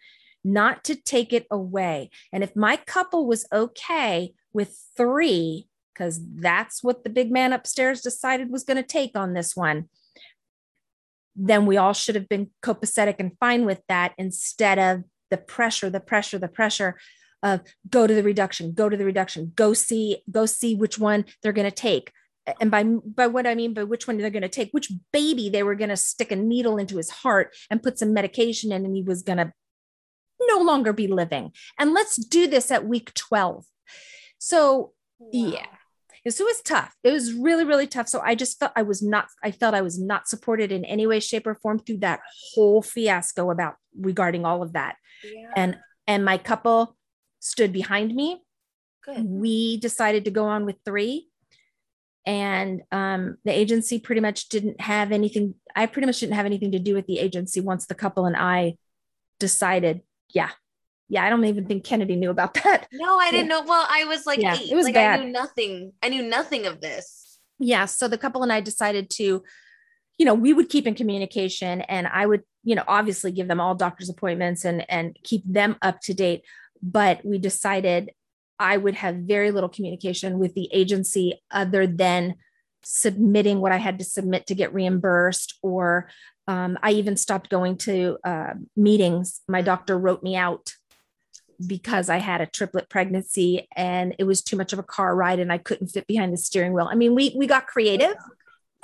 [0.44, 2.10] not to take it away.
[2.32, 8.00] And if my couple was okay with three, because that's what the big man upstairs
[8.00, 9.88] decided was going to take on this one,
[11.34, 15.90] then we all should have been copacetic and fine with that instead of the pressure,
[15.90, 16.96] the pressure, the pressure
[17.46, 21.24] of go to the reduction, go to the reduction, go see, go see which one
[21.42, 22.12] they're going to take.
[22.60, 25.48] And by by what I mean by which one they're going to take, which baby
[25.48, 28.84] they were going to stick a needle into his heart and put some medication in,
[28.84, 29.52] and he was going to
[30.40, 31.52] no longer be living.
[31.78, 33.64] And let's do this at week 12.
[34.38, 35.28] So wow.
[35.32, 35.66] yeah.
[36.28, 36.94] So it was tough.
[37.04, 38.08] It was really, really tough.
[38.08, 41.06] So I just felt I was not, I felt I was not supported in any
[41.06, 42.20] way, shape, or form through that
[42.52, 44.96] whole fiasco about regarding all of that.
[45.24, 45.50] Yeah.
[45.54, 46.96] And and my couple
[47.40, 48.42] stood behind me.
[49.04, 49.24] Good.
[49.24, 51.28] We decided to go on with three.
[52.26, 55.54] And um, the agency pretty much didn't have anything.
[55.76, 58.36] I pretty much didn't have anything to do with the agency once the couple and
[58.36, 58.78] I
[59.38, 60.00] decided,
[60.34, 60.50] yeah,
[61.08, 62.88] yeah, I don't even think Kennedy knew about that.
[62.92, 63.60] No, I didn't yeah.
[63.60, 63.64] know.
[63.64, 64.72] Well, I was like yeah, eight.
[64.72, 65.20] It was like bad.
[65.20, 65.92] I knew nothing.
[66.02, 67.38] I knew nothing of this.
[67.58, 67.84] Yeah.
[67.84, 69.42] So the couple and I decided to,
[70.18, 73.60] you know, we would keep in communication and I would, you know, obviously give them
[73.60, 76.42] all doctor's appointments and and keep them up to date
[76.86, 78.12] but we decided
[78.58, 82.36] I would have very little communication with the agency other than
[82.84, 85.58] submitting what I had to submit to get reimbursed.
[85.62, 86.08] Or
[86.46, 89.42] um, I even stopped going to uh, meetings.
[89.48, 90.72] My doctor wrote me out
[91.66, 95.40] because I had a triplet pregnancy and it was too much of a car ride
[95.40, 96.88] and I couldn't fit behind the steering wheel.
[96.90, 98.14] I mean, we we got creative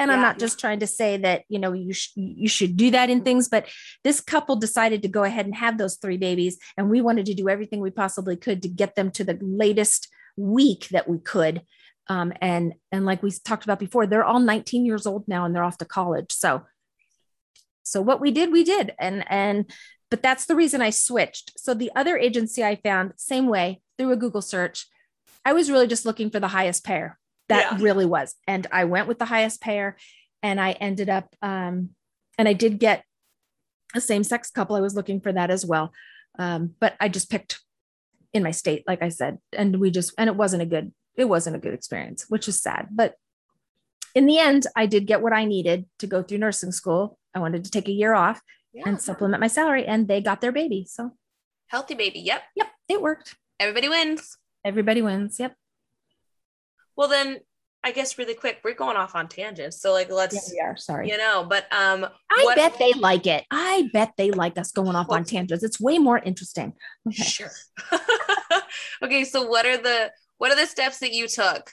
[0.02, 0.16] and yeah.
[0.16, 3.10] i'm not just trying to say that you know you sh- you should do that
[3.10, 3.66] in things but
[4.04, 7.34] this couple decided to go ahead and have those three babies and we wanted to
[7.34, 11.62] do everything we possibly could to get them to the latest week that we could.
[12.08, 15.54] Um, and and like we talked about before they're all 19 years old now and
[15.54, 16.32] they're off to college.
[16.32, 16.62] So
[17.84, 18.92] so what we did we did.
[18.98, 19.70] And and
[20.10, 21.52] but that's the reason i switched.
[21.56, 24.86] So the other agency i found same way through a google search
[25.44, 27.18] i was really just looking for the highest payer
[27.52, 27.84] that yeah.
[27.84, 28.34] really was.
[28.46, 29.96] And I went with the highest payer
[30.42, 31.90] and I ended up, um,
[32.38, 33.04] and I did get
[33.94, 34.76] a same sex couple.
[34.76, 35.92] I was looking for that as well.
[36.38, 37.60] Um, but I just picked
[38.32, 41.26] in my state, like I said, and we just, and it wasn't a good, it
[41.26, 42.88] wasn't a good experience, which is sad.
[42.90, 43.16] But
[44.14, 47.18] in the end, I did get what I needed to go through nursing school.
[47.34, 48.40] I wanted to take a year off
[48.72, 48.84] yeah.
[48.86, 50.86] and supplement my salary, and they got their baby.
[50.88, 51.12] So
[51.68, 52.20] healthy baby.
[52.20, 52.42] Yep.
[52.56, 52.68] Yep.
[52.88, 53.36] It worked.
[53.60, 54.36] Everybody wins.
[54.64, 55.38] Everybody wins.
[55.38, 55.54] Yep.
[56.96, 57.38] Well, then
[57.84, 59.80] I guess really quick, we're going off on tangents.
[59.80, 61.08] So like let's yeah, we are sorry.
[61.08, 63.44] You know, but um I what, bet they like it.
[63.50, 65.64] I bet they like us going off well, on tangents.
[65.64, 66.74] It's way more interesting.
[67.08, 67.22] Okay.
[67.24, 67.50] Sure.
[69.02, 71.72] okay, so what are the what are the steps that you took?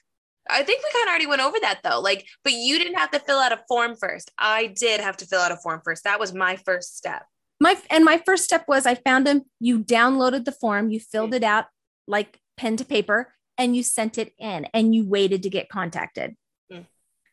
[0.50, 2.00] I think we kind of already went over that though.
[2.00, 4.32] Like, but you didn't have to fill out a form first.
[4.40, 6.06] I did have to fill out a form first.
[6.06, 7.24] That was my first step.
[7.60, 9.44] My and my first step was I found them.
[9.60, 11.66] You downloaded the form, you filled it out
[12.08, 16.36] like pen to paper, and you sent it in and you waited to get contacted.
[16.72, 16.86] Mm.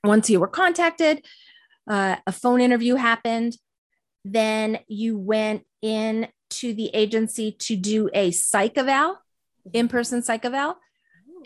[0.04, 1.24] Once you were contacted,
[1.88, 3.56] uh, a phone interview happened.
[4.24, 9.70] Then you went in to the agency to do a psych eval, mm-hmm.
[9.72, 10.76] in person psych eval.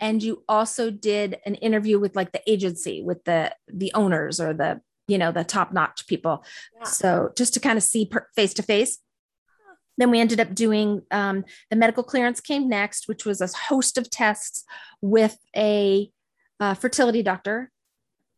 [0.01, 4.51] And you also did an interview with like the agency, with the the owners or
[4.51, 6.43] the you know the top notch people.
[6.75, 6.83] Yeah.
[6.85, 8.97] So just to kind of see face to face.
[10.01, 13.99] Then we ended up doing um, the medical clearance came next, which was a host
[13.99, 14.63] of tests
[14.99, 16.09] with a
[16.59, 17.69] uh, fertility doctor,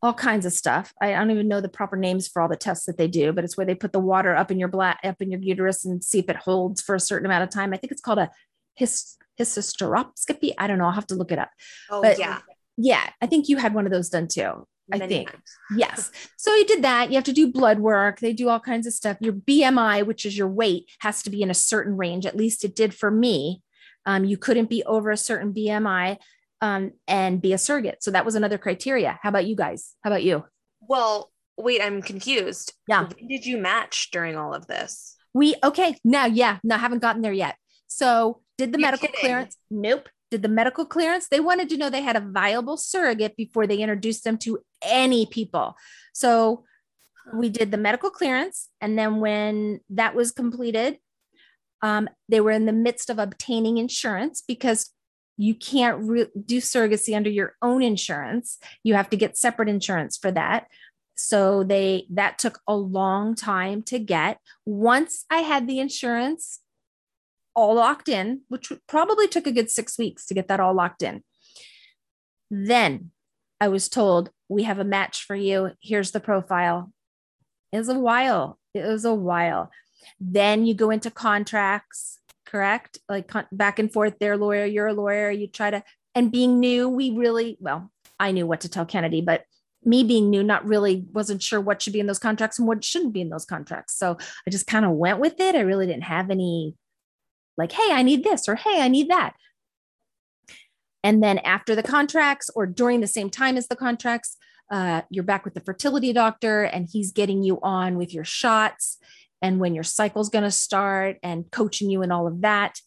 [0.01, 0.93] all kinds of stuff.
[1.01, 3.45] I, don't even know the proper names for all the tests that they do, but
[3.45, 6.03] it's where they put the water up in your black up in your uterus and
[6.03, 7.73] see if it holds for a certain amount of time.
[7.73, 8.29] I think it's called a
[8.75, 10.55] his, hysteroscopy.
[10.57, 10.87] I don't know.
[10.87, 11.51] I'll have to look it up.
[11.89, 12.39] Oh but, yeah,
[12.75, 13.09] yeah.
[13.21, 14.67] I think you had one of those done too.
[14.91, 15.31] I think.
[15.31, 15.43] Times.
[15.75, 16.11] Yes.
[16.37, 17.09] So you did that.
[17.09, 18.19] You have to do blood work.
[18.19, 19.17] They do all kinds of stuff.
[19.21, 22.25] Your BMI, which is your weight, has to be in a certain range.
[22.25, 23.61] At least it did for me.
[24.05, 26.17] Um, you couldn't be over a certain BMI
[26.61, 28.03] um, and be a surrogate.
[28.03, 29.19] So that was another criteria.
[29.21, 29.95] How about you guys?
[30.03, 30.43] How about you?
[30.81, 32.73] Well, wait, I'm confused.
[32.87, 33.07] Yeah.
[33.07, 35.15] When did you match during all of this?
[35.33, 35.95] We, okay.
[36.03, 37.55] Now, yeah, no, I haven't gotten there yet.
[37.87, 39.21] So did the You're medical kidding.
[39.21, 39.57] clearance?
[39.71, 41.27] Nope did the medical clearance.
[41.27, 45.27] They wanted to know they had a viable surrogate before they introduced them to any
[45.27, 45.75] people.
[46.11, 46.63] So
[47.31, 48.69] we did the medical clearance.
[48.81, 50.97] And then when that was completed,
[51.83, 54.89] um, they were in the midst of obtaining insurance because
[55.37, 58.57] you can't re- do surrogacy under your own insurance.
[58.83, 60.65] You have to get separate insurance for that.
[61.13, 64.39] So they that took a long time to get.
[64.65, 66.59] Once I had the insurance,
[67.55, 71.03] all locked in, which probably took a good six weeks to get that all locked
[71.03, 71.23] in.
[72.49, 73.11] Then
[73.59, 75.71] I was told, we have a match for you.
[75.81, 76.91] Here's the profile.
[77.71, 78.59] It was a while.
[78.73, 79.71] It was a while.
[80.19, 82.99] Then you go into contracts, correct?
[83.07, 85.31] Like con- back and forth, their lawyer, your lawyer.
[85.31, 89.21] You try to, and being new, we really, well, I knew what to tell Kennedy,
[89.21, 89.45] but
[89.85, 92.83] me being new, not really wasn't sure what should be in those contracts and what
[92.83, 93.97] shouldn't be in those contracts.
[93.97, 95.55] So I just kind of went with it.
[95.55, 96.75] I really didn't have any
[97.57, 99.33] like, hey, I need this or hey, I need that.
[101.03, 104.37] And then after the contracts or during the same time as the contracts,
[104.71, 108.97] uh, you're back with the fertility doctor and he's getting you on with your shots
[109.41, 112.79] and when your cycle's going to start and coaching you and all of that.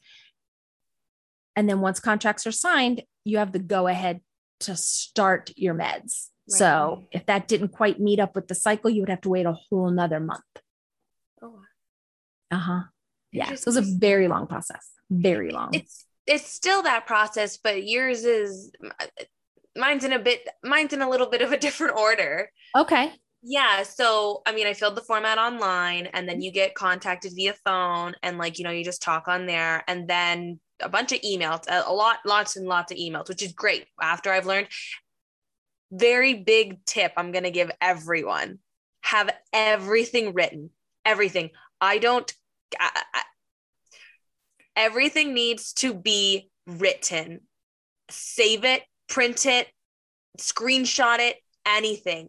[1.55, 4.21] And then once contracts are signed, you have the go ahead
[4.61, 6.29] to start your meds.
[6.49, 6.59] Right.
[6.59, 9.47] So if that didn't quite meet up with the cycle, you would have to wait
[9.47, 10.41] a whole another month.
[11.43, 11.61] Oh,
[12.51, 12.81] uh huh.
[13.37, 13.47] Yeah.
[13.49, 14.91] So it was a very long process.
[15.11, 15.71] Very long.
[15.73, 18.73] It's it's still that process, but yours is
[19.77, 22.51] mine's in a bit mine's in a little bit of a different order.
[22.77, 23.13] Okay.
[23.43, 23.85] Yeah.
[23.85, 28.15] So, I mean, I filled the format online and then you get contacted via phone
[28.25, 31.63] and like, you know, you just talk on there and then a bunch of emails,
[31.69, 33.87] a, lot, lots and lots of emails, which is great.
[34.03, 34.67] After I've learned,
[35.93, 38.59] very big tip I'm going to give everyone
[39.07, 40.71] have everything written,
[41.05, 41.51] everything.
[41.81, 42.31] I don't,
[42.79, 43.23] I,
[44.75, 47.41] everything needs to be written.
[48.11, 49.69] Save it, print it,
[50.39, 52.29] screenshot it, anything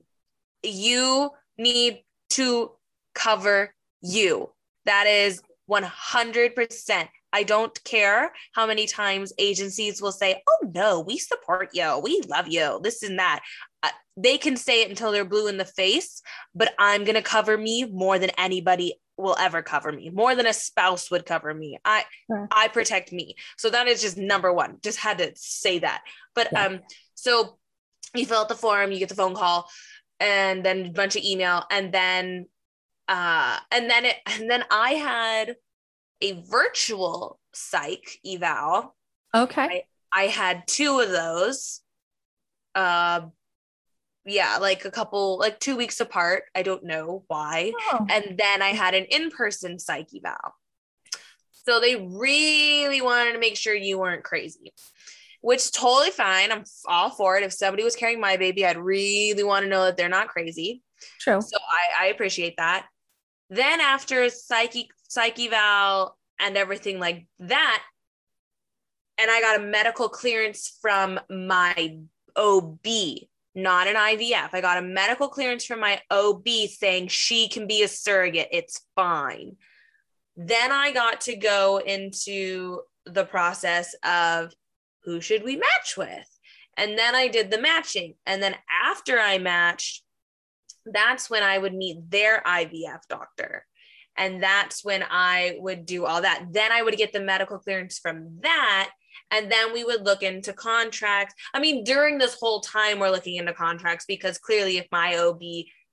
[0.64, 2.72] you need to
[3.16, 4.52] cover you.
[4.86, 7.08] That is 100%.
[7.34, 12.00] I don't care how many times agencies will say, oh no, we support you.
[12.02, 12.80] We love you.
[12.84, 13.42] This and that.
[13.84, 16.22] Uh, they can say it until they're blue in the face,
[16.56, 20.46] but I'm going to cover me more than anybody will ever cover me more than
[20.46, 22.48] a spouse would cover me i sure.
[22.52, 26.04] i protect me so that is just number one just had to say that
[26.36, 26.66] but yeah.
[26.66, 26.80] um
[27.16, 27.58] so
[28.16, 29.68] you fill out the form you get the phone call
[30.20, 32.46] and then a bunch of email and then
[33.08, 35.56] uh and then it and then I had
[36.22, 38.96] a virtual psych eval.
[39.36, 39.86] Okay.
[40.12, 41.82] I, I had two of those.
[42.74, 43.28] Uh
[44.28, 46.44] yeah, like a couple like 2 weeks apart.
[46.54, 47.74] I don't know why.
[47.92, 48.06] Oh.
[48.10, 50.56] And then I had an in-person psych eval.
[51.52, 54.74] So they really wanted to make sure you weren't crazy
[55.42, 56.52] which totally fine.
[56.52, 57.44] I'm all for it.
[57.44, 60.84] If somebody was carrying my baby, I'd really want to know that they're not crazy.
[61.20, 61.42] True.
[61.42, 62.88] So I, I appreciate that.
[63.50, 67.84] Then after psyche, psych eval and everything like that,
[69.20, 71.98] and I got a medical clearance from my
[72.36, 72.86] OB,
[73.58, 74.50] not an IVF.
[74.54, 78.50] I got a medical clearance from my OB saying she can be a surrogate.
[78.52, 79.56] It's fine.
[80.36, 84.54] Then I got to go into the process of
[85.04, 86.30] who should we match with?
[86.78, 88.14] And then I did the matching.
[88.28, 90.04] And then after I matched,
[90.86, 93.66] that's when I would meet their IVF doctor.
[94.16, 96.46] And that's when I would do all that.
[96.52, 98.92] Then I would get the medical clearance from that.
[99.32, 101.36] And then we would look into contracts.
[101.54, 105.42] I mean, during this whole time, we're looking into contracts because clearly, if my OB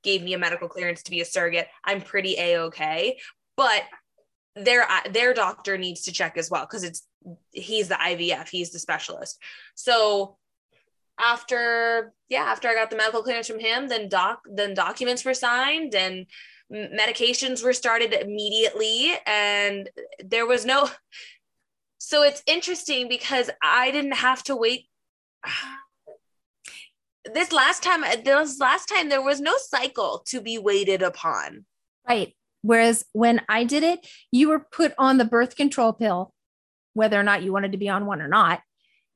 [0.02, 3.18] gave me a medical clearance to be a surrogate, I'm pretty a okay.
[3.56, 3.82] But
[4.56, 7.06] their uh, their doctor needs to check as well because it's
[7.50, 9.40] he's the IVF, he's the specialist.
[9.74, 10.36] So
[11.18, 15.34] after yeah, after I got the medical clearance from him, then doc then documents were
[15.34, 16.26] signed and
[16.72, 19.88] medications were started immediately and
[20.24, 20.88] there was no
[22.04, 24.88] so it's interesting because I didn't have to wait
[27.34, 31.64] this last time this last time there was no cycle to be waited upon
[32.06, 36.34] right whereas when i did it you were put on the birth control pill
[36.94, 38.62] whether or not you wanted to be on one or not.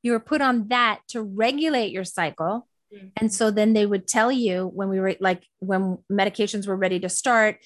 [0.03, 2.69] You were put on that to regulate your cycle.
[2.95, 3.07] Mm-hmm.
[3.17, 7.01] And so then they would tell you when we were like, when medications were ready
[7.01, 7.59] to start,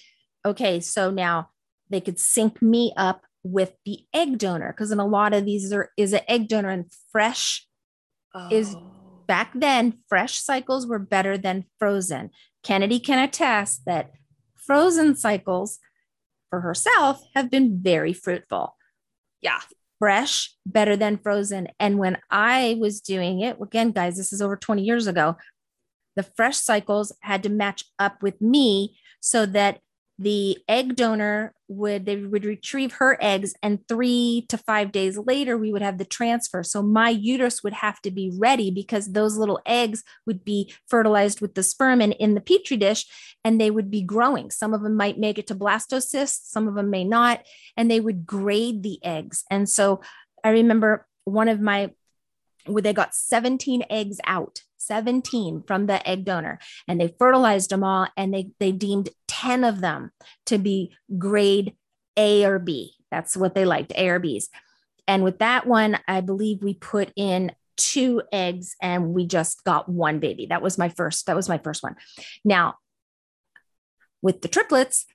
[0.44, 1.50] okay, so now
[1.90, 5.72] they could sync me up with the egg donor because in a lot of these
[5.72, 7.66] are is an egg donor and fresh
[8.34, 8.48] oh.
[8.50, 8.76] is
[9.26, 12.30] back then fresh cycles were better than frozen
[12.62, 14.12] kennedy can attest that
[14.56, 15.80] frozen cycles
[16.50, 18.76] for herself have been very fruitful
[19.40, 19.60] yeah
[20.02, 21.68] fresh better than frozen.
[21.78, 25.36] And when I was doing it, again, guys, this is over 20 years ago,
[26.16, 29.78] the fresh cycles had to match up with me so that
[30.18, 35.56] the egg donor would they would retrieve her eggs and 3 to 5 days later
[35.56, 36.62] we would have the transfer.
[36.62, 41.40] So my uterus would have to be ready because those little eggs would be fertilized
[41.40, 43.06] with the sperm and in the petri dish
[43.44, 44.50] and they would be growing.
[44.50, 47.42] Some of them might make it to blastocysts some of them may not
[47.76, 49.44] and they would grade the eggs.
[49.50, 50.00] And so
[50.44, 51.90] i remember one of my
[52.66, 56.58] where they got 17 eggs out 17 from the egg donor
[56.88, 60.10] and they fertilized them all and they they deemed 10 of them
[60.46, 61.74] to be grade
[62.16, 62.94] A or B.
[63.10, 64.48] That's what they liked, A or B's.
[65.08, 69.88] And with that one, I believe we put in two eggs and we just got
[69.88, 70.46] one baby.
[70.46, 71.96] That was my first, that was my first one.
[72.44, 72.76] Now,
[74.22, 75.06] with the triplets,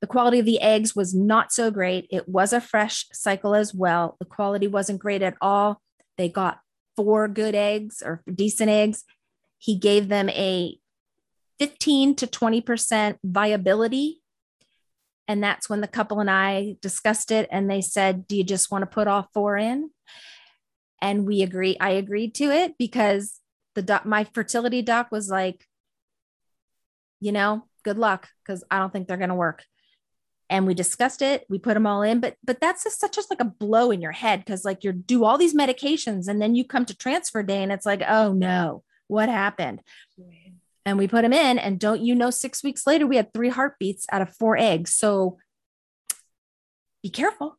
[0.00, 2.06] the quality of the eggs was not so great.
[2.10, 4.16] It was a fresh cycle as well.
[4.20, 5.82] The quality wasn't great at all.
[6.16, 6.60] They got
[6.98, 9.04] four good eggs or decent eggs.
[9.58, 10.76] He gave them a
[11.60, 14.20] 15 to 20% viability.
[15.28, 18.72] And that's when the couple and I discussed it and they said, Do you just
[18.72, 19.90] want to put all four in?
[21.00, 21.76] And we agree.
[21.80, 23.38] I agreed to it because
[23.76, 25.64] the doc, my fertility doc was like,
[27.20, 29.62] you know, good luck because I don't think they're going to work.
[30.50, 31.44] And we discussed it.
[31.48, 34.00] We put them all in, but but that's just such as like a blow in
[34.00, 37.42] your head because like you do all these medications and then you come to transfer
[37.42, 39.82] day and it's like, oh no, what happened?
[40.86, 43.50] And we put them in, and don't you know, six weeks later we had three
[43.50, 44.94] heartbeats out of four eggs.
[44.94, 45.38] So
[47.02, 47.58] be careful.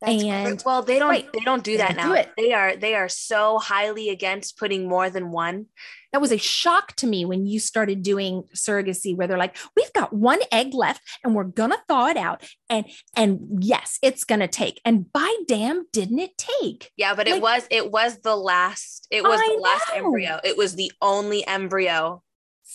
[0.00, 1.28] That's and well, they don't right.
[1.32, 2.14] they don't do that now.
[2.14, 2.22] Do.
[2.36, 5.66] They are they are so highly against putting more than one.
[6.12, 9.92] That was a shock to me when you started doing surrogacy, where they're like, "We've
[9.92, 12.86] got one egg left, and we're gonna thaw it out." And
[13.16, 14.80] and yes, it's gonna take.
[14.84, 16.92] And by damn, didn't it take?
[16.96, 19.08] Yeah, but like, it was it was the last.
[19.10, 20.04] It was I the last know.
[20.04, 20.40] embryo.
[20.44, 22.22] It was the only embryo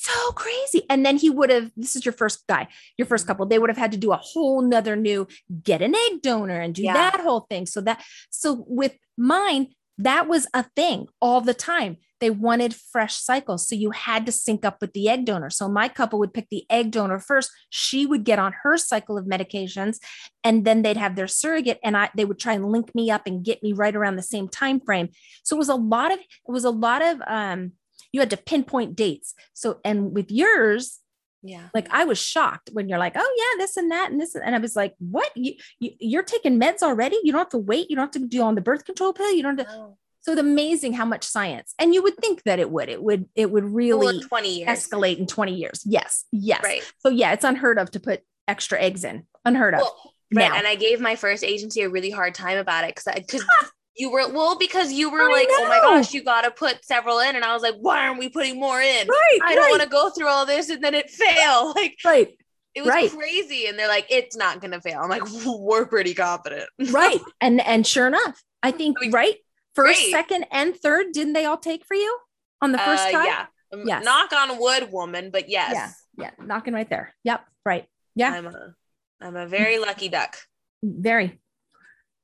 [0.04, 0.84] so crazy.
[0.90, 3.32] And then he would have, this is your first guy, your first mm-hmm.
[3.32, 5.28] couple, they would have had to do a whole nother new
[5.64, 6.94] get an egg donor and do yeah.
[6.94, 7.66] that whole thing.
[7.66, 11.98] So that, so with mine, that was a thing all the time.
[12.20, 13.68] They wanted fresh cycles.
[13.68, 15.50] So you had to sync up with the egg donor.
[15.50, 17.52] So my couple would pick the egg donor first.
[17.70, 19.98] She would get on her cycle of medications
[20.44, 23.28] and then they'd have their surrogate and I they would try and link me up
[23.28, 25.10] and get me right around the same time frame.
[25.44, 27.74] So it was a lot of it was a lot of um
[28.14, 29.34] you had to pinpoint dates.
[29.54, 31.00] So, and with yours,
[31.46, 31.68] yeah.
[31.74, 34.34] Like I was shocked when you're like, oh yeah, this and that and this.
[34.34, 35.30] And I was like, what?
[35.36, 37.20] You, you are taking meds already?
[37.22, 37.90] You don't have to wait.
[37.90, 39.30] You don't have to do on the birth control pill.
[39.32, 39.74] You don't have to.
[39.74, 39.98] No.
[40.22, 41.74] So it's amazing how much science.
[41.78, 44.70] And you would think that it would, it would, it would really well, 20 years.
[44.70, 45.84] escalate in 20 years.
[45.86, 46.24] Yes.
[46.32, 46.64] Yes.
[46.64, 46.82] Right.
[47.00, 49.28] So yeah, it's unheard of to put extra eggs in.
[49.44, 49.82] Unheard of.
[49.82, 50.48] Well, right.
[50.48, 50.56] Now.
[50.56, 53.44] And I gave my first agency a really hard time about it because because
[53.96, 55.58] You were well because you were I like, know.
[55.60, 58.20] oh my gosh, you got to put several in, and I was like, why aren't
[58.20, 59.08] we putting more in?
[59.08, 59.40] Right.
[59.44, 61.74] I don't want to go through all this and then it fail.
[61.84, 62.30] Like, right.
[62.76, 63.12] It was right.
[63.12, 65.00] crazy, and they're like, it's not gonna fail.
[65.02, 66.68] I'm like, we're pretty confident.
[66.92, 67.20] right.
[67.40, 69.36] And and sure enough, I think right
[69.76, 70.12] first, Great.
[70.12, 72.18] second, and third, didn't they all take for you
[72.62, 73.26] on the first uh, time?
[73.26, 73.46] Yeah.
[73.86, 74.06] Yes.
[74.06, 75.74] Knock on wood, woman, but yes.
[76.18, 76.26] Yeah.
[76.40, 76.46] Yeah.
[76.46, 77.14] Knocking right there.
[77.24, 77.46] Yep.
[77.66, 77.86] Right.
[78.16, 78.32] Yeah.
[78.32, 78.74] I'm a
[79.22, 80.38] I'm a very lucky duck.
[80.84, 81.40] Very.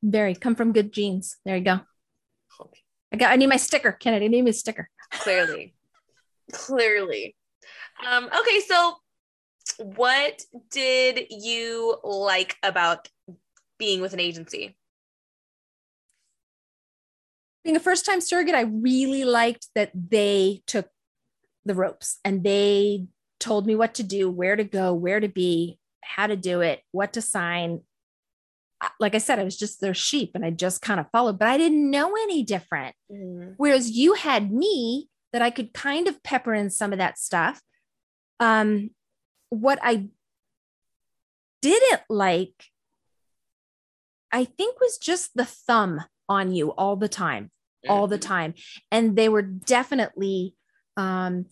[0.02, 1.38] Very come from good genes.
[1.46, 1.80] There you go.
[3.12, 3.92] I got I need my sticker.
[3.92, 4.90] Kennedy, I need my sticker.
[5.12, 5.74] Clearly.
[6.52, 7.36] Clearly.
[8.08, 8.96] Um, okay, so
[9.78, 10.42] what
[10.72, 13.08] did you like about
[13.78, 14.76] being with an agency?
[17.64, 20.88] Being a first time surrogate, I really liked that they took
[21.66, 23.08] the ropes and they
[23.40, 26.82] told me what to do, where to go, where to be, how to do it,
[26.92, 27.82] what to sign,
[29.00, 31.48] like I said, I was just their sheep and I just kind of followed, but
[31.48, 32.96] I didn't know any different.
[33.12, 33.56] Mm.
[33.58, 37.62] Whereas you had me that I could kind of pepper in some of that stuff.
[38.40, 38.92] Um,
[39.50, 40.08] what I
[41.62, 42.66] didn't like,
[44.32, 47.52] I think, was just the thumb on you all the time,
[47.88, 48.28] all the mm-hmm.
[48.28, 48.54] time.
[48.92, 50.56] And they were definitely
[50.96, 51.46] um,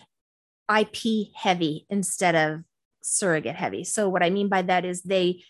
[0.74, 2.64] IP heavy instead of
[3.02, 3.84] surrogate heavy.
[3.84, 5.44] So, what I mean by that is they,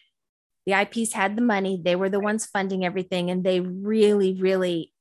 [0.67, 4.93] the IPs had the money, they were the ones funding everything, and they really, really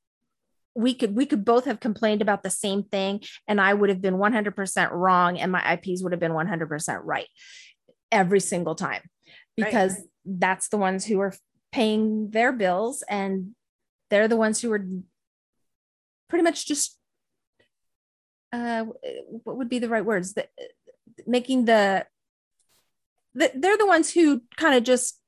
[0.73, 3.99] we could we could both have complained about the same thing and i would have
[3.99, 7.25] been 100% wrong and my ips would have been 100% right
[8.11, 9.01] every single time.
[9.55, 10.03] Because right.
[10.25, 11.33] that's the ones who are
[11.71, 13.55] paying their bills and
[14.09, 14.85] they're the ones who are
[16.29, 16.97] pretty much just
[18.53, 18.85] uh
[19.43, 20.33] what would be the right words?
[20.33, 20.49] That
[21.25, 22.05] making the,
[23.33, 25.19] the they're the ones who kind of just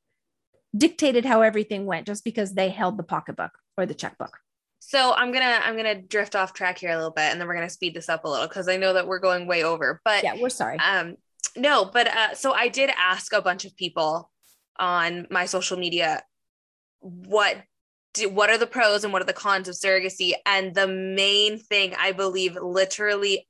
[0.75, 4.37] dictated how everything went just because they held the pocketbook or the checkbook.
[4.79, 7.55] So I'm gonna I'm gonna drift off track here a little bit, and then we're
[7.55, 10.01] gonna speed this up a little because I know that we're going way over.
[10.05, 10.77] But yeah, we're sorry.
[10.79, 11.15] Um,
[11.55, 14.31] no, but uh, so I did ask a bunch of people
[14.79, 16.23] on my social media
[17.01, 17.57] what
[18.13, 21.59] do, what are the pros and what are the cons of surrogacy, and the main
[21.59, 23.47] thing I believe, literally,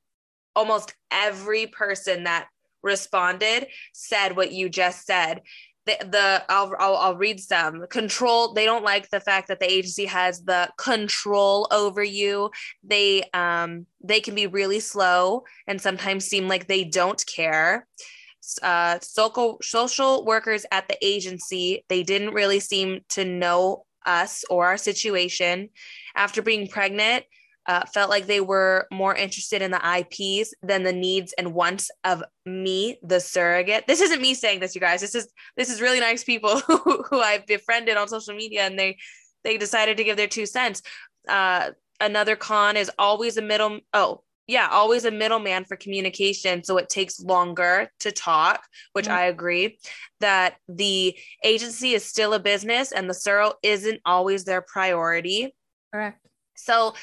[0.55, 2.47] almost every person that
[2.82, 5.41] responded said what you just said
[5.89, 8.53] the, the I'll, I'll I'll read some control.
[8.53, 12.51] They don't like the fact that the agency has the control over you.
[12.83, 17.87] They um they can be really slow and sometimes seem like they don't care.
[18.61, 24.67] Uh, social social workers at the agency they didn't really seem to know us or
[24.67, 25.69] our situation.
[26.15, 27.25] After being pregnant,
[27.70, 31.91] uh, felt like they were more interested in the IPs than the needs and wants
[32.03, 33.86] of me, the surrogate.
[33.86, 35.01] This isn't me saying this, you guys.
[35.01, 38.78] This is this is really nice people who, who I've befriended on social media, and
[38.78, 38.97] they
[39.43, 40.82] they decided to give their two cents.
[41.28, 41.70] Uh,
[42.01, 43.82] another con is always a middle.
[43.93, 46.63] Oh, yeah, always a middleman for communication.
[46.63, 48.63] So it takes longer to talk,
[48.93, 49.13] which mm-hmm.
[49.13, 49.78] I agree
[50.22, 55.53] that the agency is still a business and the surro isn't always their priority.
[55.93, 56.26] Correct.
[56.55, 56.95] So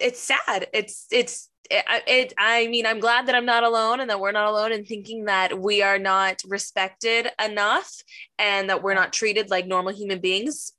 [0.00, 0.68] it's sad.
[0.72, 4.32] It's, it's, it, it, I mean, I'm glad that I'm not alone and that we're
[4.32, 7.92] not alone in thinking that we are not respected enough
[8.38, 10.72] and that we're not treated like normal human beings.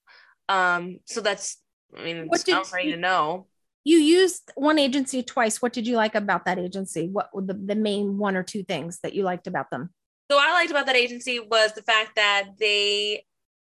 [0.49, 1.57] Um, so that's,
[1.97, 3.47] I mean, what did, you, to know
[3.87, 5.61] you used one agency twice.
[5.61, 7.07] What did you like about that agency?
[7.07, 9.91] What were the, the main one or two things that you liked about them?
[10.29, 13.23] So I liked about that agency was the fact that they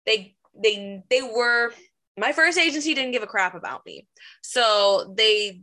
[0.05, 1.71] they they they were
[2.19, 4.07] my first agency didn't give a crap about me.
[4.41, 5.61] So they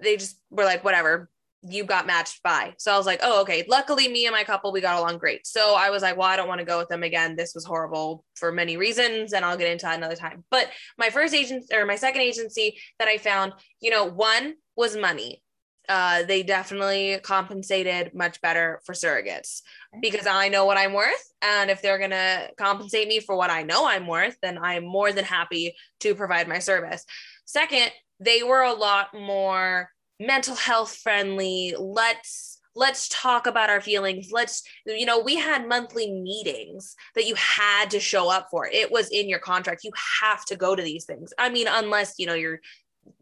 [0.00, 1.30] they just were like whatever,
[1.62, 2.74] you got matched by.
[2.78, 3.64] So I was like, oh, okay.
[3.68, 5.46] Luckily, me and my couple, we got along great.
[5.46, 7.36] So I was like, well, I don't want to go with them again.
[7.36, 10.44] This was horrible for many reasons, and I'll get into that another time.
[10.50, 14.96] But my first agency or my second agency that I found, you know, one was
[14.96, 15.42] money.
[15.88, 19.62] Uh, they definitely compensated much better for surrogates
[20.00, 21.32] because I know what I'm worth.
[21.42, 24.84] And if they're going to compensate me for what I know I'm worth, then I'm
[24.84, 27.04] more than happy to provide my service.
[27.44, 31.74] Second, they were a lot more mental health friendly.
[31.78, 34.28] Let's let's talk about our feelings.
[34.32, 38.66] Let's you know we had monthly meetings that you had to show up for.
[38.66, 39.84] It was in your contract.
[39.84, 41.32] You have to go to these things.
[41.38, 42.60] I mean unless you know you're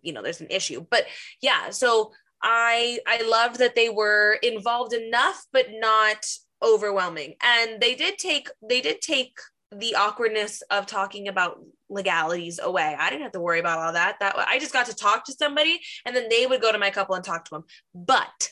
[0.02, 1.04] you know there's an issue but
[1.42, 2.10] yeah so
[2.44, 6.24] i i loved that they were involved enough but not
[6.62, 9.36] overwhelming and they did take they did take
[9.78, 12.96] the awkwardness of talking about legalities away.
[12.98, 14.16] I didn't have to worry about all that.
[14.20, 16.90] That I just got to talk to somebody and then they would go to my
[16.90, 17.64] couple and talk to them.
[17.94, 18.50] But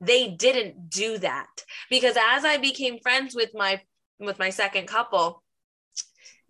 [0.00, 1.48] they didn't do that
[1.90, 3.80] because as I became friends with my
[4.18, 5.42] with my second couple,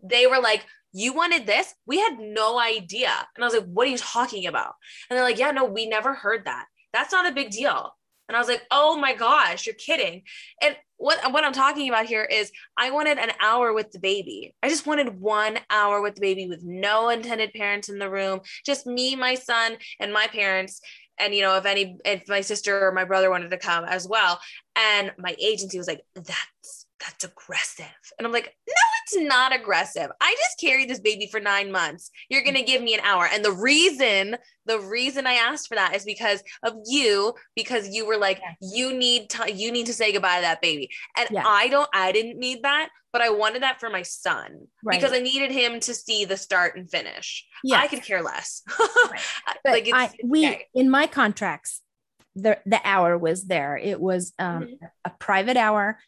[0.02, 1.74] they were like, "You wanted this?
[1.86, 4.74] We had no idea." And I was like, "What are you talking about?"
[5.08, 6.66] And they're like, "Yeah, no, we never heard that.
[6.94, 7.90] That's not a big deal."
[8.28, 10.22] And I was like, "Oh my gosh, you're kidding."
[10.62, 14.54] And what what I'm talking about here is I wanted an hour with the baby.
[14.62, 18.40] I just wanted one hour with the baby with no intended parents in the room,
[18.64, 20.80] just me, my son, and my parents.
[21.18, 24.08] And you know, if any if my sister or my brother wanted to come as
[24.08, 24.40] well.
[24.76, 27.86] And my agency was like, that's that's aggressive.
[28.18, 30.10] And I'm like, no, it's not aggressive.
[30.20, 32.10] I just carried this baby for nine months.
[32.28, 33.28] You're going to give me an hour.
[33.30, 34.36] And the reason,
[34.66, 38.96] the reason I asked for that is because of you, because you were like, you
[38.96, 40.90] need to, you need to say goodbye to that baby.
[41.16, 41.44] And yeah.
[41.46, 44.98] I don't, I didn't need that, but I wanted that for my son right.
[44.98, 47.46] because I needed him to see the start and finish.
[47.62, 47.80] Yeah.
[47.80, 48.62] I could care less.
[49.64, 50.66] like I, we, okay.
[50.74, 51.80] in my contracts,
[52.36, 53.76] the, the hour was there.
[53.76, 54.84] It was um, mm-hmm.
[55.04, 55.98] a private hour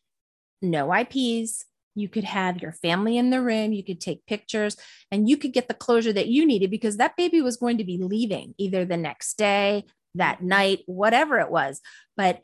[0.63, 1.65] no IPs.
[1.95, 4.77] You could have your family in the room, you could take pictures,
[5.11, 7.85] and you could get the closure that you needed because that baby was going to
[7.85, 9.85] be leaving either the next day,
[10.15, 11.81] that night, whatever it was.
[12.17, 12.43] But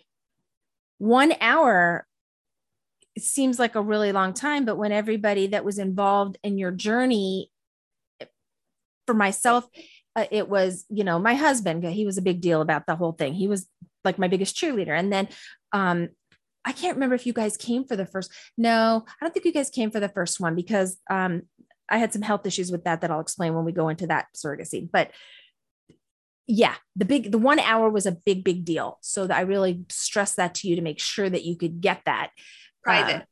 [0.98, 2.06] one hour
[3.14, 6.70] it seems like a really long time, but when everybody that was involved in your
[6.70, 7.50] journey,
[9.06, 9.68] for myself,
[10.16, 13.12] uh, it was, you know, my husband, he was a big deal about the whole
[13.12, 13.34] thing.
[13.34, 13.68] He was
[14.04, 14.96] like my biggest cheerleader.
[14.98, 15.28] And then
[15.72, 16.08] um,
[16.64, 18.30] I can't remember if you guys came for the first.
[18.56, 21.42] No, I don't think you guys came for the first one because um,
[21.88, 24.26] I had some health issues with that that I'll explain when we go into that
[24.36, 24.88] surrogacy.
[24.90, 25.10] But
[26.46, 28.98] yeah, the big the one hour was a big big deal.
[29.02, 32.30] So I really stressed that to you to make sure that you could get that
[32.82, 33.22] private.
[33.22, 33.24] Uh,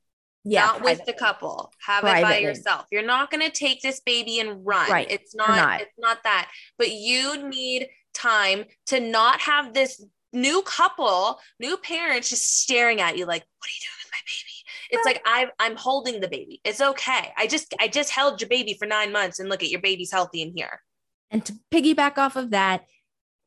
[0.45, 0.99] yeah, not private.
[0.99, 1.73] with the couple.
[1.87, 2.87] Have it by yourself.
[2.91, 4.91] You're not going to take this baby and run.
[4.91, 5.11] Right.
[5.11, 5.81] It's not, not.
[5.83, 6.51] It's not that.
[6.79, 10.03] But you need time to not have this
[10.33, 14.19] new couple, new parents just staring at you like, what are you doing with my
[14.27, 14.51] baby?
[14.93, 16.61] It's like i I'm holding the baby.
[16.65, 17.33] It's okay.
[17.37, 20.13] I just I just held your baby for nine months and look at your baby's
[20.13, 20.83] healthy in here.
[21.31, 22.87] And to piggyback off of that,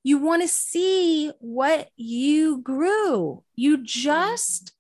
[0.04, 3.44] you want to see what you grew.
[3.56, 4.74] You just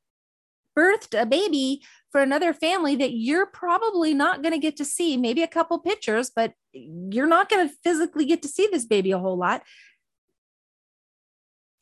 [0.78, 1.82] birthed a baby
[2.12, 5.18] for another family that you're probably not going to get to see.
[5.18, 9.12] Maybe a couple pictures, but you're not going to physically get to see this baby
[9.12, 9.64] a whole lot.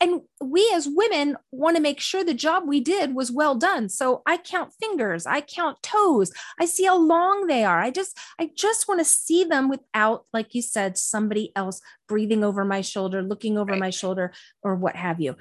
[0.02, 3.88] And we as women want to make sure the job we did was well done.
[3.88, 7.80] So I count fingers, I count toes, I see how long they are.
[7.80, 12.42] I just, I just want to see them without, like you said, somebody else breathing
[12.42, 13.80] over my shoulder, looking over right.
[13.80, 14.32] my shoulder,
[14.64, 15.36] or what have you.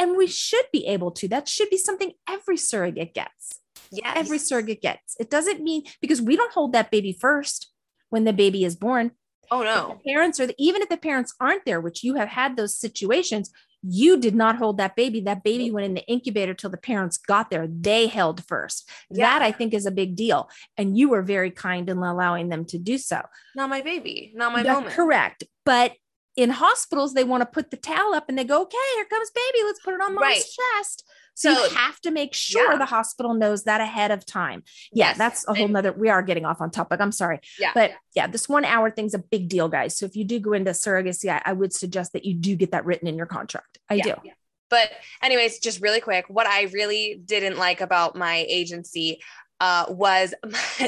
[0.00, 1.28] And we should be able to.
[1.28, 3.60] That should be something every surrogate gets.
[3.92, 5.14] Yeah, every surrogate gets.
[5.20, 7.72] It doesn't mean because we don't hold that baby first
[8.10, 9.12] when the baby is born.
[9.50, 9.98] Oh no.
[10.06, 13.50] parents are the, even if the parents aren't there, which you have had those situations,
[13.82, 15.20] you did not hold that baby.
[15.20, 17.66] That baby went in the incubator till the parents got there.
[17.68, 18.88] They held first.
[19.10, 19.26] Yeah.
[19.26, 20.50] That I think is a big deal.
[20.76, 23.22] And you were very kind in allowing them to do so.
[23.54, 24.94] Not my baby, not my moment.
[24.94, 25.44] Correct.
[25.64, 25.92] But
[26.38, 29.28] in hospitals, they want to put the towel up and they go, okay, here comes
[29.32, 29.64] baby.
[29.64, 30.36] Let's put it on mom's right.
[30.36, 31.04] chest.
[31.34, 32.78] So, so, you have to make sure yeah.
[32.78, 34.62] the hospital knows that ahead of time.
[34.92, 35.18] Yeah, yes.
[35.18, 35.92] that's a whole nother.
[35.92, 37.00] We are getting off on topic.
[37.00, 37.40] I'm sorry.
[37.58, 37.72] Yeah.
[37.74, 39.98] But yeah, this one hour thing's a big deal, guys.
[39.98, 42.70] So if you do go into surrogacy, I, I would suggest that you do get
[42.70, 43.78] that written in your contract.
[43.90, 44.04] I yeah.
[44.04, 44.14] do.
[44.24, 44.32] Yeah.
[44.70, 44.90] But
[45.22, 49.20] anyways, just really quick, what I really didn't like about my agency
[49.60, 50.34] uh, was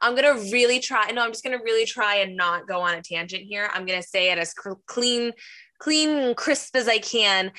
[0.00, 1.10] I'm gonna really try.
[1.10, 3.70] No, I'm just gonna really try and not go on a tangent here.
[3.72, 4.54] I'm gonna say it as
[4.86, 5.32] clean,
[5.78, 7.52] clean, crisp as I can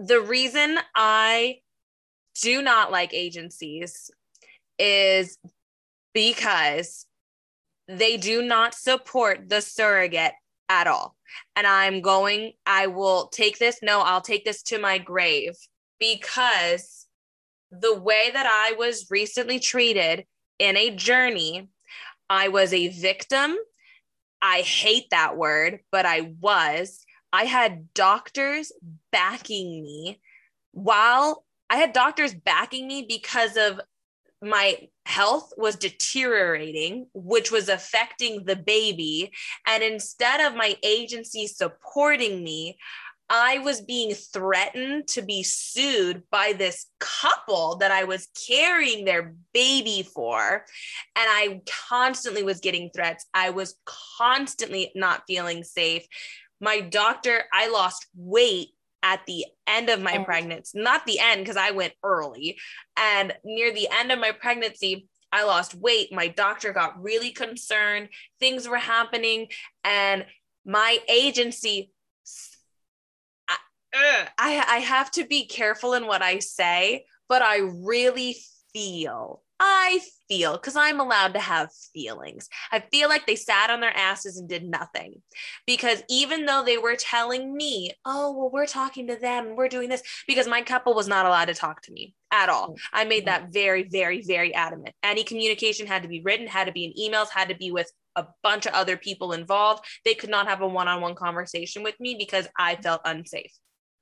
[0.00, 1.58] the reason I
[2.40, 4.10] do not like agencies
[4.78, 5.36] is
[6.14, 7.06] because
[7.86, 10.32] they do not support the surrogate
[10.68, 11.16] at all.
[11.54, 13.80] And I'm going, I will take this.
[13.82, 15.54] No, I'll take this to my grave
[15.98, 17.06] because
[17.70, 20.24] the way that I was recently treated
[20.58, 21.68] in a journey,
[22.28, 23.56] I was a victim.
[24.42, 27.04] I hate that word, but I was.
[27.32, 28.72] I had doctors
[29.12, 30.20] backing me
[30.72, 33.80] while I had doctors backing me because of
[34.42, 39.32] my health was deteriorating, which was affecting the baby.
[39.66, 42.78] And instead of my agency supporting me,
[43.32, 49.34] I was being threatened to be sued by this couple that I was carrying their
[49.54, 50.64] baby for.
[51.14, 53.26] And I constantly was getting threats.
[53.32, 53.76] I was
[54.18, 56.06] constantly not feeling safe
[56.60, 58.70] my doctor, I lost weight
[59.02, 60.24] at the end of my oh.
[60.24, 62.58] pregnancy, not the end because I went early.
[62.96, 66.12] And near the end of my pregnancy, I lost weight.
[66.12, 68.08] My doctor got really concerned.
[68.40, 69.48] Things were happening.
[69.84, 70.26] And
[70.66, 71.90] my agency,
[74.38, 78.36] I, I, have to be careful in what I say, but I really
[78.72, 82.48] feel I feel because I'm allowed to have feelings.
[82.72, 85.20] I feel like they sat on their asses and did nothing
[85.66, 89.90] because even though they were telling me, oh, well, we're talking to them, we're doing
[89.90, 92.70] this, because my couple was not allowed to talk to me at all.
[92.70, 92.96] Mm-hmm.
[92.96, 94.94] I made that very, very, very adamant.
[95.02, 97.92] Any communication had to be written, had to be in emails, had to be with
[98.16, 99.84] a bunch of other people involved.
[100.06, 103.52] They could not have a one on one conversation with me because I felt unsafe.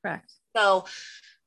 [0.03, 0.33] Correct.
[0.57, 0.87] So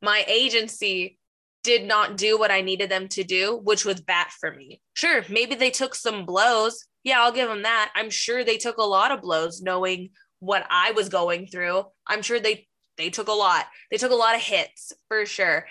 [0.01, 1.17] my agency
[1.63, 4.81] did not do what I needed them to do, which was bat for me.
[4.93, 6.85] Sure, maybe they took some blows.
[7.03, 7.91] Yeah, I'll give them that.
[7.95, 11.83] I'm sure they took a lot of blows knowing what I was going through.
[12.07, 13.65] I'm sure they they took a lot.
[13.89, 15.65] They took a lot of hits for sure.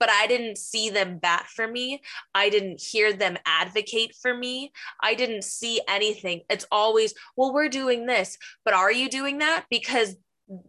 [0.00, 2.02] But I didn't see them bat for me.
[2.34, 4.70] I didn't hear them advocate for me.
[5.02, 6.42] I didn't see anything.
[6.48, 9.64] It's always, well, we're doing this, but are you doing that?
[9.70, 10.14] Because,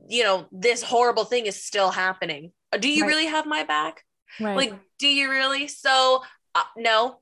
[0.07, 2.51] you know, this horrible thing is still happening.
[2.79, 3.07] Do you right.
[3.07, 4.03] really have my back?
[4.39, 4.55] Right.
[4.55, 5.67] Like, do you really?
[5.67, 6.21] So,
[6.55, 7.19] uh, no,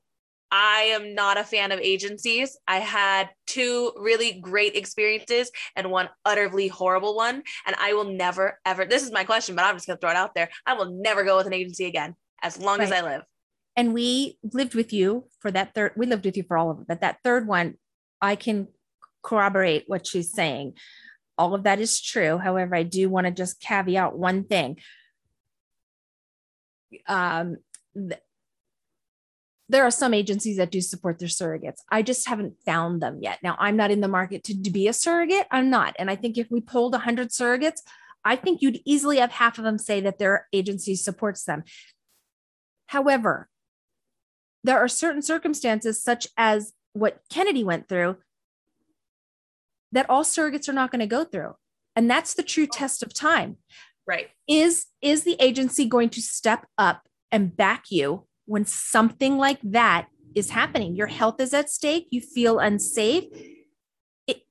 [0.50, 2.56] I am not a fan of agencies.
[2.66, 7.42] I had two really great experiences and one utterly horrible one.
[7.66, 10.10] And I will never, ever, this is my question, but I'm just going to throw
[10.10, 10.48] it out there.
[10.66, 12.86] I will never go with an agency again as long right.
[12.86, 13.22] as I live.
[13.76, 16.80] And we lived with you for that third, we lived with you for all of
[16.80, 16.86] it.
[16.88, 17.74] But that third one,
[18.20, 18.68] I can
[19.22, 20.74] corroborate what she's saying.
[21.38, 22.36] All of that is true.
[22.36, 24.78] However, I do want to just caveat one thing
[27.06, 27.56] um,
[27.94, 28.20] th-
[29.68, 31.80] there are some agencies that do support their surrogates.
[31.90, 33.38] I just haven't found them yet.
[33.42, 35.46] Now, I'm not in the market to, to be a surrogate.
[35.50, 35.94] I'm not.
[35.98, 37.82] And I think if we pulled 100 surrogates,
[38.24, 41.64] I think you'd easily have half of them say that their agency supports them.
[42.86, 43.48] However,
[44.64, 48.16] there are certain circumstances, such as what Kennedy went through,
[49.92, 51.54] that all surrogates are not going to go through.
[51.96, 53.56] And that's the true test of time.
[54.06, 54.28] Right.
[54.48, 60.08] Is is the agency going to step up and back you when something like that
[60.34, 60.96] is happening?
[60.96, 63.24] Your health is at stake, you feel unsafe.
[64.26, 64.42] It,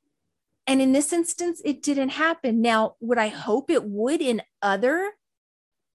[0.68, 2.62] and in this instance, it didn't happen.
[2.62, 5.14] Now, would I hope it would in other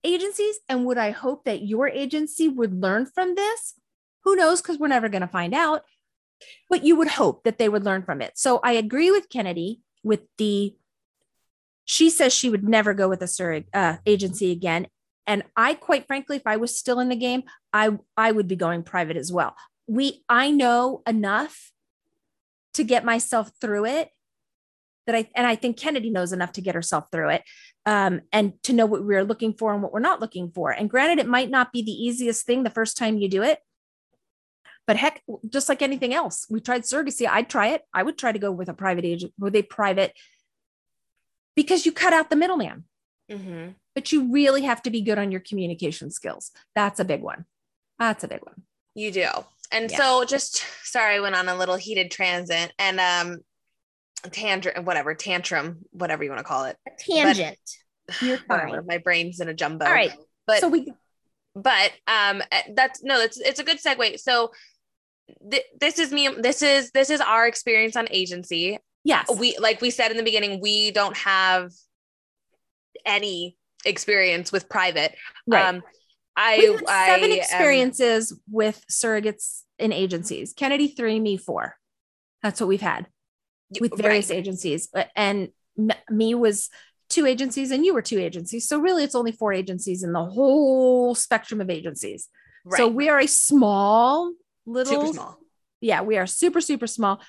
[0.02, 0.58] agencies?
[0.68, 3.74] And would I hope that your agency would learn from this?
[4.24, 4.60] Who knows?
[4.60, 5.82] Because we're never going to find out.
[6.68, 8.32] But you would hope that they would learn from it.
[8.36, 10.74] So I agree with Kennedy with the
[11.84, 14.86] she says she would never go with a surrogate uh, agency again.
[15.26, 18.56] And I, quite frankly, if I was still in the game, I I would be
[18.56, 19.54] going private as well.
[19.86, 21.72] We I know enough
[22.74, 24.10] to get myself through it
[25.06, 27.42] that I and I think Kennedy knows enough to get herself through it
[27.86, 30.70] um, and to know what we're looking for and what we're not looking for.
[30.70, 33.58] And granted, it might not be the easiest thing the first time you do it,
[34.86, 37.28] But heck, just like anything else, we tried surrogacy.
[37.28, 37.82] I'd try it.
[37.94, 40.12] I would try to go with a private agent, with a private,
[41.54, 42.84] because you cut out the middleman.
[43.30, 43.70] Mm-hmm.
[43.94, 46.50] But you really have to be good on your communication skills.
[46.74, 47.44] That's a big one.
[47.98, 48.62] That's a big one.
[48.94, 49.28] You do.
[49.70, 49.96] And Yeah.
[49.96, 53.38] so just sorry, I went on a little heated transit and um
[54.30, 56.76] tantrum whatever, tantrum, whatever you want to call it.
[56.86, 57.58] A tangent.
[58.20, 58.86] You're fine.
[58.86, 59.86] My brain's in a jumbo.
[59.86, 60.12] All right.
[60.46, 60.92] But so we
[61.54, 64.52] but um eh, that's no that's it's a good segue so
[65.50, 69.26] th- this is me this is this is our experience on agency yes.
[69.38, 71.70] we like we said in the beginning we don't have
[73.04, 75.14] any experience with private
[75.46, 75.66] right.
[75.66, 75.82] um
[76.36, 80.54] i had I seven am- experiences with surrogates in agencies.
[80.54, 81.76] Kennedy three, me four.
[82.42, 83.08] That's what we've had
[83.80, 84.38] with various right.
[84.38, 84.88] agencies.
[85.16, 85.48] And
[86.08, 86.70] me was
[87.08, 88.68] two agencies, and you were two agencies.
[88.68, 92.28] So really, it's only four agencies in the whole spectrum of agencies.
[92.64, 92.78] right.
[92.78, 94.32] So we are a small
[94.66, 95.38] little super small
[95.82, 97.20] yeah, we are super, super small.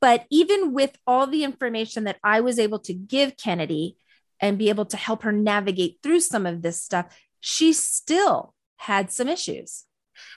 [0.00, 3.96] But even with all the information that I was able to give Kennedy
[4.38, 7.06] and be able to help her navigate through some of this stuff,
[7.40, 9.84] she still had some issues.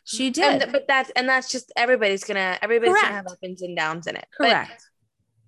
[0.06, 0.64] She did.
[0.64, 4.16] and but that's and that's just everybody's gonna everybody's gonna have ups and downs in
[4.16, 4.84] it But Correct.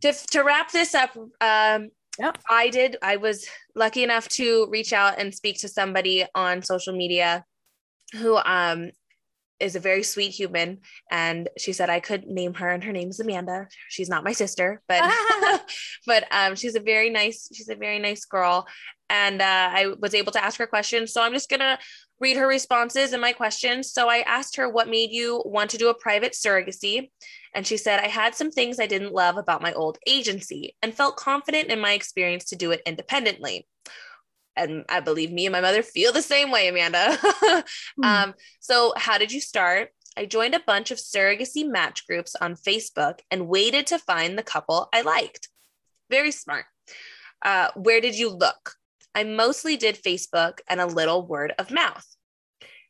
[0.01, 1.89] to, to wrap this up um
[2.19, 2.37] Yep.
[2.49, 6.93] i did i was lucky enough to reach out and speak to somebody on social
[6.95, 7.43] media
[8.13, 8.91] who um
[9.59, 10.79] is a very sweet human.
[11.11, 13.67] And she said i could name her and her name is amanda.
[13.89, 15.03] She's not my sister but
[16.07, 18.67] but um she's a very nice she's a very nice girl.
[19.09, 21.13] And uh, i was able to ask her questions.
[21.13, 21.79] So i'm just gonna
[22.19, 23.91] read her responses and my questions.
[23.91, 27.09] So i asked her what made you want to do a private surrogacy.
[27.53, 30.93] And she said, I had some things I didn't love about my old agency and
[30.93, 33.67] felt confident in my experience to do it independently.
[34.59, 37.17] And I believe me and my mother feel the same way, Amanda.
[38.03, 39.89] um, so, how did you start?
[40.17, 44.43] I joined a bunch of surrogacy match groups on Facebook and waited to find the
[44.43, 45.47] couple I liked.
[46.09, 46.65] Very smart.
[47.41, 48.73] Uh, where did you look?
[49.15, 52.05] I mostly did Facebook and a little word of mouth.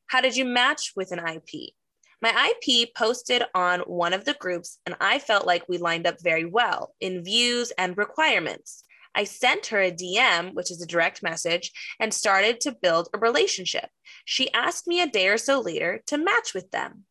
[0.07, 1.73] How did you match with an IP?
[2.21, 6.15] My IP posted on one of the groups, and I felt like we lined up
[6.21, 8.83] very well in views and requirements.
[9.15, 13.17] I sent her a DM, which is a direct message, and started to build a
[13.17, 13.89] relationship.
[14.25, 17.05] She asked me a day or so later to match with them.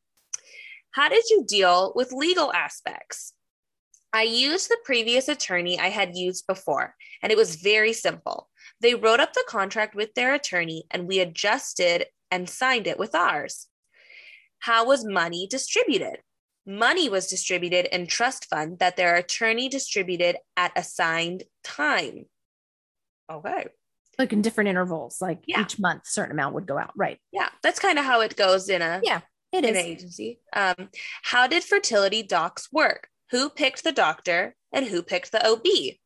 [0.93, 3.33] How did you deal with legal aspects?
[4.13, 8.49] I used the previous attorney I had used before, and it was very simple.
[8.81, 13.15] They wrote up the contract with their attorney, and we adjusted and signed it with
[13.15, 13.67] ours.
[14.61, 16.21] How was money distributed?
[16.69, 22.27] Money was distributed in trust fund that their attorney distributed at assigned time.
[23.31, 23.67] Okay.
[24.19, 25.61] like in different intervals, like Yeah.
[25.63, 26.91] each month, certain amount would go out.
[26.97, 27.19] Right.
[27.31, 29.21] Yeah, that's kind of how it goes in a Yeah,
[29.53, 29.77] It in is.
[29.77, 30.41] an agency.
[30.53, 30.91] Um,
[31.23, 33.09] how did fertility docs work?
[33.31, 36.01] Who picked the doctor and who picked the OB?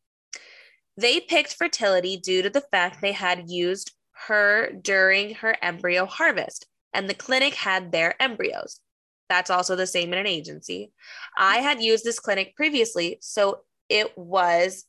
[0.97, 3.93] They picked fertility due to the fact they had used
[4.27, 8.79] her during her embryo harvest, and the clinic had their embryos.
[9.33, 10.93] That's also the same in an agency.
[11.39, 14.85] I had used this clinic previously, so it was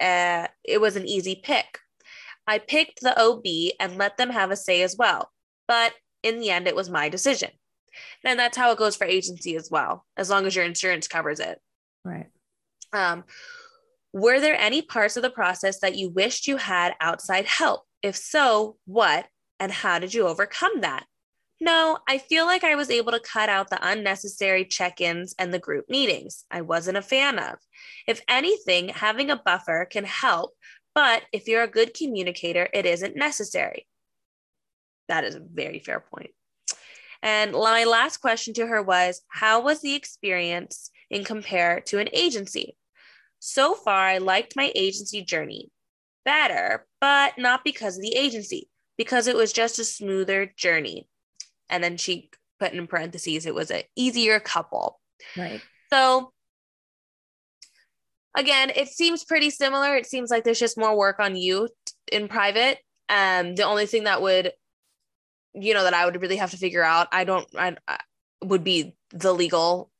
[0.00, 1.78] uh, it was an easy pick.
[2.48, 3.44] I picked the OB
[3.78, 5.30] and let them have a say as well,
[5.68, 5.92] but
[6.24, 7.50] in the end, it was my decision.
[8.24, 11.38] And that's how it goes for agency as well, as long as your insurance covers
[11.38, 11.60] it.
[12.04, 12.26] Right.
[12.92, 13.22] Um,
[14.12, 17.82] were there any parts of the process that you wished you had outside help?
[18.02, 19.26] If so, what
[19.60, 21.06] and how did you overcome that?
[21.60, 25.54] No, I feel like I was able to cut out the unnecessary check ins and
[25.54, 27.56] the group meetings I wasn't a fan of.
[28.06, 30.52] If anything, having a buffer can help,
[30.94, 33.86] but if you're a good communicator, it isn't necessary.
[35.08, 36.30] That is a very fair point.
[37.22, 42.08] And my last question to her was How was the experience in compare to an
[42.12, 42.76] agency?
[43.38, 45.70] So far, I liked my agency journey
[46.24, 51.08] better, but not because of the agency, because it was just a smoother journey.
[51.68, 55.00] And then she put in parentheses, it was an easier couple.
[55.36, 55.60] Right.
[55.92, 56.32] So
[58.36, 59.96] again, it seems pretty similar.
[59.96, 62.78] It seems like there's just more work on you t- in private.
[63.08, 64.52] Um, the only thing that would,
[65.54, 67.98] you know, that I would really have to figure out, I don't, I, I
[68.42, 69.90] would be the legal,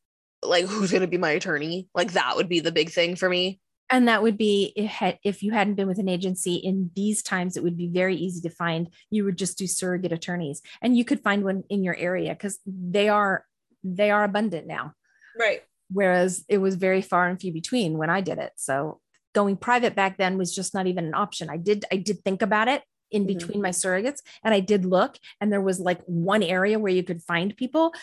[0.43, 1.89] like who's going to be my attorney.
[1.95, 3.61] Like that would be the big thing for me.
[3.91, 7.57] And that would be had, if you hadn't been with an agency in these times,
[7.57, 8.89] it would be very easy to find.
[9.11, 12.59] You would just do surrogate attorneys, and you could find one in your area because
[12.66, 13.45] they are
[13.82, 14.95] they are abundant now.
[15.39, 15.62] Right.
[15.93, 18.53] Whereas it was very far and few between when I did it.
[18.57, 19.01] So
[19.35, 21.51] going private back then was just not even an option.
[21.51, 22.82] I did I did think about it.
[23.11, 23.26] in Mhm.
[23.26, 24.22] between my surrogates.
[24.43, 27.95] And I did look, and there was like one area where you could find people,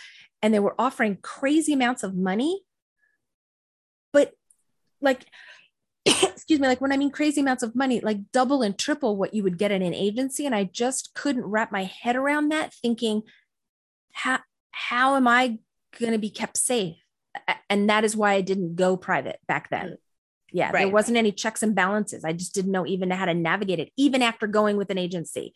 [0.42, 2.64] and they were offering crazy amounts of money.
[4.14, 4.34] But
[5.02, 5.26] like,
[6.52, 9.34] excuse me, like when I mean crazy amounts of money, like double and triple what
[9.34, 10.46] you would get in an agency.
[10.46, 13.22] And I just couldn't wrap my head around that, thinking,
[14.12, 14.40] how
[14.72, 15.60] how am I
[15.98, 16.98] going to be kept safe?
[17.70, 19.92] And that is why I didn't go private back then.
[19.92, 19.96] Mm.
[20.52, 22.26] Yeah, there wasn't any checks and balances.
[22.26, 25.54] I just didn't know even how to navigate it, even after going with an agency.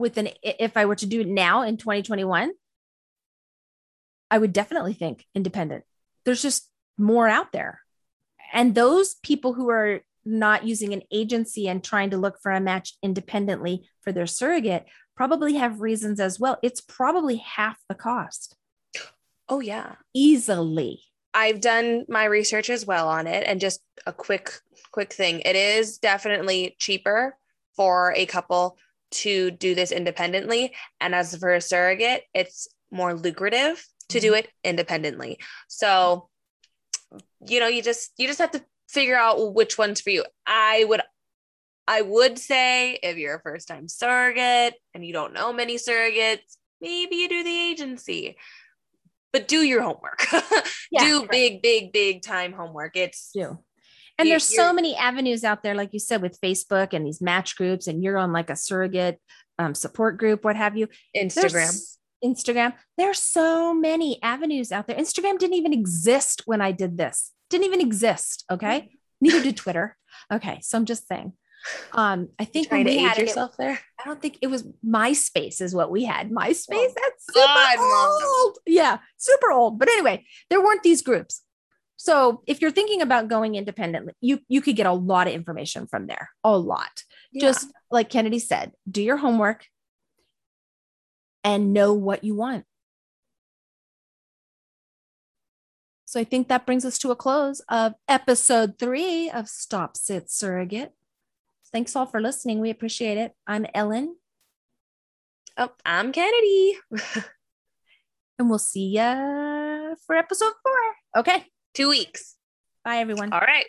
[0.00, 2.50] With an, if I were to do it now in 2021,
[4.32, 5.84] I would definitely think independent.
[6.24, 7.80] There's just more out there.
[8.52, 12.60] And those people who are not using an agency and trying to look for a
[12.60, 14.84] match independently for their surrogate
[15.16, 16.58] probably have reasons as well.
[16.62, 18.56] It's probably half the cost
[19.48, 19.94] Oh yeah.
[20.14, 21.02] easily.
[21.32, 24.52] I've done my research as well on it and just a quick
[24.92, 25.40] quick thing.
[25.40, 27.36] It is definitely cheaper
[27.76, 28.76] for a couple
[29.10, 34.38] to do this independently and as for a surrogate, it's more lucrative to do mm-hmm.
[34.38, 35.38] it independently.
[35.68, 36.28] So
[37.46, 40.24] you know, you just you just have to figure out which one's for you.
[40.46, 41.00] I would
[41.86, 46.56] I would say if you're a first time surrogate and you don't know many surrogates,
[46.80, 48.36] maybe you do the agency.
[49.32, 50.24] But do your homework.
[50.90, 51.30] Yeah, do right.
[51.30, 52.96] big, big, big time homework.
[52.96, 53.58] It's do.
[54.18, 57.20] And You- there's so many avenues out there, like you said, with Facebook and these
[57.20, 59.20] match groups, and you're on like a surrogate
[59.58, 60.88] um, support group, what have you.
[61.14, 61.52] Instagram.
[61.52, 62.74] There's Instagram.
[62.96, 64.96] There's so many avenues out there.
[64.96, 67.32] Instagram didn't even exist when I did this.
[67.50, 68.44] Didn't even exist.
[68.50, 68.90] Okay.
[69.20, 69.96] Neither did Twitter.
[70.32, 70.60] Okay.
[70.62, 71.32] So I'm just saying.
[71.92, 73.80] Um, I think when we had it, yourself there.
[73.98, 76.30] I don't think it was MySpace is what we had.
[76.30, 78.58] MySpace, Oh, that's super God, old.
[78.66, 79.78] Yeah, super old.
[79.78, 81.42] But anyway, there weren't these groups.
[81.96, 85.88] So if you're thinking about going independently, you you could get a lot of information
[85.88, 86.30] from there.
[86.44, 87.02] A lot.
[87.38, 89.66] Just like Kennedy said, do your homework
[91.44, 92.64] and know what you want.
[96.04, 100.30] So I think that brings us to a close of episode three of Stop Sit
[100.30, 100.92] Surrogate.
[101.70, 102.60] Thanks all for listening.
[102.60, 103.34] We appreciate it.
[103.46, 104.16] I'm Ellen,
[105.60, 106.78] Oh, I'm Kennedy.
[108.38, 111.20] and we'll see ya for episode four.
[111.20, 111.44] Okay.
[111.74, 112.36] Two weeks.
[112.84, 113.32] Bye, everyone.
[113.32, 113.66] All right.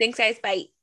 [0.00, 0.38] Thanks, guys.
[0.42, 0.75] Bye.